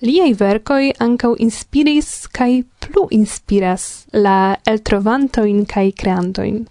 Liaj 0.00 0.32
verkoj 0.40 0.92
ankaŭ 1.04 1.34
inspiris 1.36 2.12
kaj 2.32 2.62
plu 2.80 3.10
inspiras 3.12 4.06
la 4.12 4.56
eltrovantojn 4.64 5.66
kaj 5.68 5.90
kreantojn. 6.00 6.62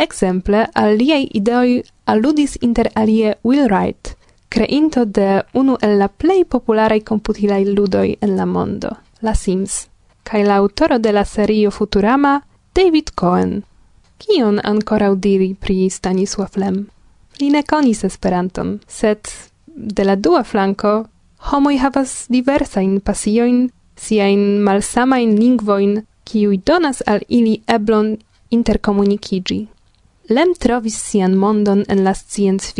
Ekzemple 0.00 0.64
al 0.72 0.96
liaj 0.96 1.26
ideoj 1.42 1.82
aludis 2.06 2.56
inter 2.62 2.88
alie 2.94 3.34
Will 3.44 3.68
Wright, 3.68 4.16
creinto 4.48 5.04
de 5.04 5.42
unu 5.52 5.76
el 5.82 5.98
la 5.98 6.08
plej 6.08 6.44
popularaj 6.44 7.00
computilai 7.00 7.64
ludoj 7.64 8.16
en 8.20 8.36
la 8.36 8.46
mondo, 8.46 8.90
la 9.20 9.34
Sims, 9.34 9.86
kaj 10.22 10.44
la 10.44 10.58
aŭtoro 10.60 10.98
de 10.98 11.12
la 11.12 11.24
serio 11.24 11.70
Futurama, 11.70 12.40
David 12.74 13.10
Cohen. 13.14 13.62
Kion 14.18 14.60
ankoraŭ 14.64 15.14
diri 15.16 15.54
pri 15.54 15.90
Stanisław 15.90 16.56
Lem? 16.56 16.86
Li 17.40 17.50
ne 17.50 17.62
konis 17.62 18.04
Esperanton, 18.04 18.78
sed 18.88 19.30
de 19.66 20.04
la 20.04 20.16
dua 20.16 20.42
flanko 20.42 21.06
homoi 21.38 21.78
havas 21.78 22.26
diversain 22.28 23.00
pasioin, 23.00 23.68
siain 23.96 24.60
malsamain 24.62 25.36
lingvoin, 25.38 26.02
kiuj 26.24 26.58
donas 26.66 27.02
al 27.06 27.22
ili 27.28 27.60
eblon 27.66 28.16
interkomunikiĝi. 28.50 29.60
Lem 30.28 30.54
trovis 30.60 30.98
sian 30.98 31.36
mondon 31.36 31.84
en 31.88 32.04
la 32.04 32.14
science 32.14 32.74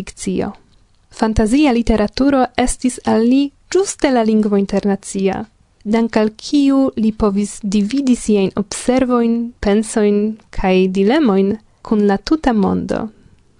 fantasia 1.18 1.72
literaturo 1.72 2.44
estis 2.56 3.00
al 3.04 3.24
li 3.26 3.50
giuste 3.70 4.10
la 4.14 4.22
lingvo 4.22 4.56
internazia, 4.56 5.44
dank 5.84 6.16
al 6.16 6.30
kiu 6.36 6.90
li 6.96 7.10
povis 7.12 7.58
dividi 7.62 8.14
siajn 8.16 8.52
observoin, 8.60 9.38
pensoin 9.60 10.36
kaj 10.54 10.76
dilemoin 10.94 11.56
kun 11.82 12.06
la 12.06 12.18
tuta 12.18 12.54
mondo, 12.54 13.08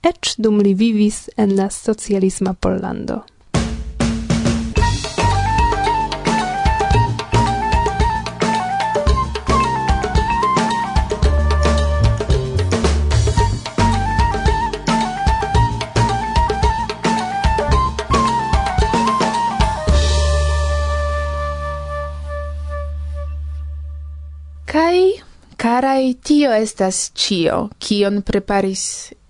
eĉ 0.06 0.36
dum 0.38 0.62
li 0.62 0.74
vivis 0.74 1.26
en 1.36 1.56
la 1.58 1.68
socialisma 1.72 2.54
Pollando. 2.54 3.24
Kai, 24.68 25.14
carai, 25.56 26.18
tio 26.20 26.50
estas 26.52 26.96
cio, 27.16 27.70
kion 27.80 28.18
preparis 28.20 28.82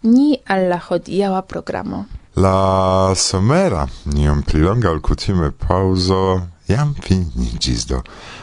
ni 0.02 0.32
al 0.50 0.64
la 0.66 0.78
hodiaŭa 0.82 1.44
programo. 1.46 2.00
La 2.42 3.14
somera, 3.14 3.84
niom 4.10 4.40
pli 4.42 4.64
longa 4.64 4.90
ol 4.90 4.98
kutime 4.98 5.52
pauzo, 5.52 6.40
jam 6.66 6.90
finiĝis 7.04 7.86
do. 7.86 8.00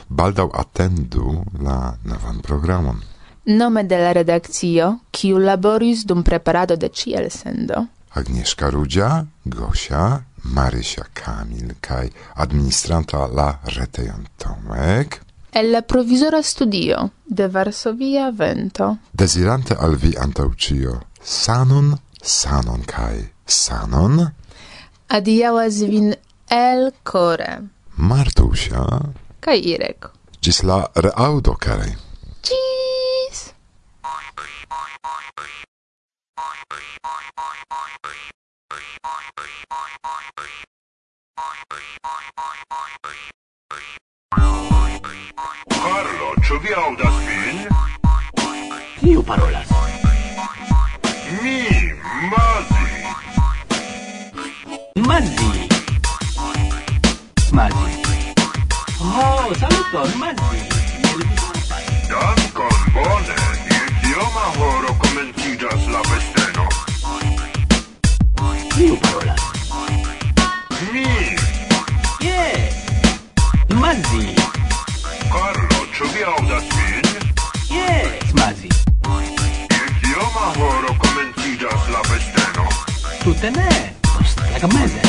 Baldaŭ 0.07 0.47
atendu 0.61 1.33
la 1.67 1.97
novan 2.07 2.39
programon. 2.47 3.03
Nome 3.45 3.83
de 3.83 3.99
la 3.99 4.15
redakcio, 4.15 4.87
kiu 5.11 5.43
laboris 5.43 6.07
dum 6.07 6.23
preparado 6.23 6.79
de 6.79 6.87
ĉiel 6.87 7.27
sendo. 7.29 7.83
Agnieszka 8.15 8.71
Rudzia, 8.71 9.25
Gosia, 9.43 10.23
Marysia 10.55 11.03
Kamil 11.11 11.75
kaj 11.81 12.07
administranta 12.39 13.27
la 13.27 13.51
retejon 13.75 14.27
Tomek 14.39 15.24
el 15.55 15.71
la 15.71 15.81
provisora 15.81 16.43
studio 16.43 17.11
de 17.25 17.47
Varsovia 17.47 18.29
Vento. 18.31 18.97
Desirante 19.13 19.73
al 19.73 19.95
vi 19.95 20.13
antaucio 20.17 20.99
sanon, 21.21 21.95
sanon 22.21 22.83
kai 22.83 23.31
sanon, 23.45 24.19
adiaŭas 25.07 25.79
vin 25.87 26.11
el 26.51 26.91
kore. 27.03 27.53
Martusia 27.95 28.83
kaj 29.39 29.57
Irek. 29.75 30.11
Ĝis 30.43 30.63
la 30.67 30.81
reaŭdo, 31.07 31.55
karaj. 31.55 31.93
Ĝis! 32.43 33.45
Bye. 43.05 43.34
Ĉu 46.47 46.57
vi 46.63 46.73
aŭdas 46.77 47.15
min? 47.27 47.57
Kiu 48.99 49.21
parolas? 49.29 49.69
Mi, 51.43 51.57
Mazi. 52.31 52.85
Mazzi. 55.07 55.49
Mazzi. 57.51 57.91
Oh, 59.01 59.53
saluton, 59.61 60.09
Mazzi. 60.21 60.61
Dankon, 62.09 62.77
bone. 62.95 63.37
Je 63.71 63.81
kioma 64.01 64.45
horo 64.59 64.95
komenciĝas 65.03 65.87
la 65.93 66.01
festeno? 66.11 66.65
Kiu 68.75 68.95
parolas? 69.03 69.34
Ĉu 75.95 76.07
vi 76.11 76.23
aŭdas 76.27 76.65
min? 76.75 77.05
Jes, 77.71 78.31
Mazi. 78.35 78.67
Je 78.67 79.83
kioma 80.01 80.47
horo 80.57 80.95
komenciĝas 80.99 81.85
la 81.93 82.01
festeno? 82.09 82.65
Tute 83.21 83.51
ne, 83.55 83.67
post 84.09 84.41
tagmeze. 84.59 85.03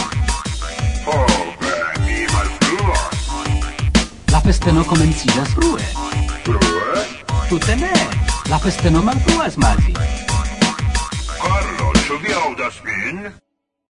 Ho, 1.08 1.16
ve, 1.64 1.72
mi 2.04 2.20
malfruas. 2.30 3.26
La 4.30 4.42
festeno 4.44 4.84
komenciĝas 4.92 5.56
frue. 5.56 5.88
Frue? 6.46 7.02
Tute 7.48 7.76
ne, 7.82 7.90
la 8.52 8.60
festeno 8.62 9.02
malfruas, 9.10 9.58
Mazi. 9.58 9.96
Carlo, 11.34 11.90
ĉu 12.06 12.20
vi 12.22 12.38
aŭdas 12.44 12.78
min? 12.86 13.26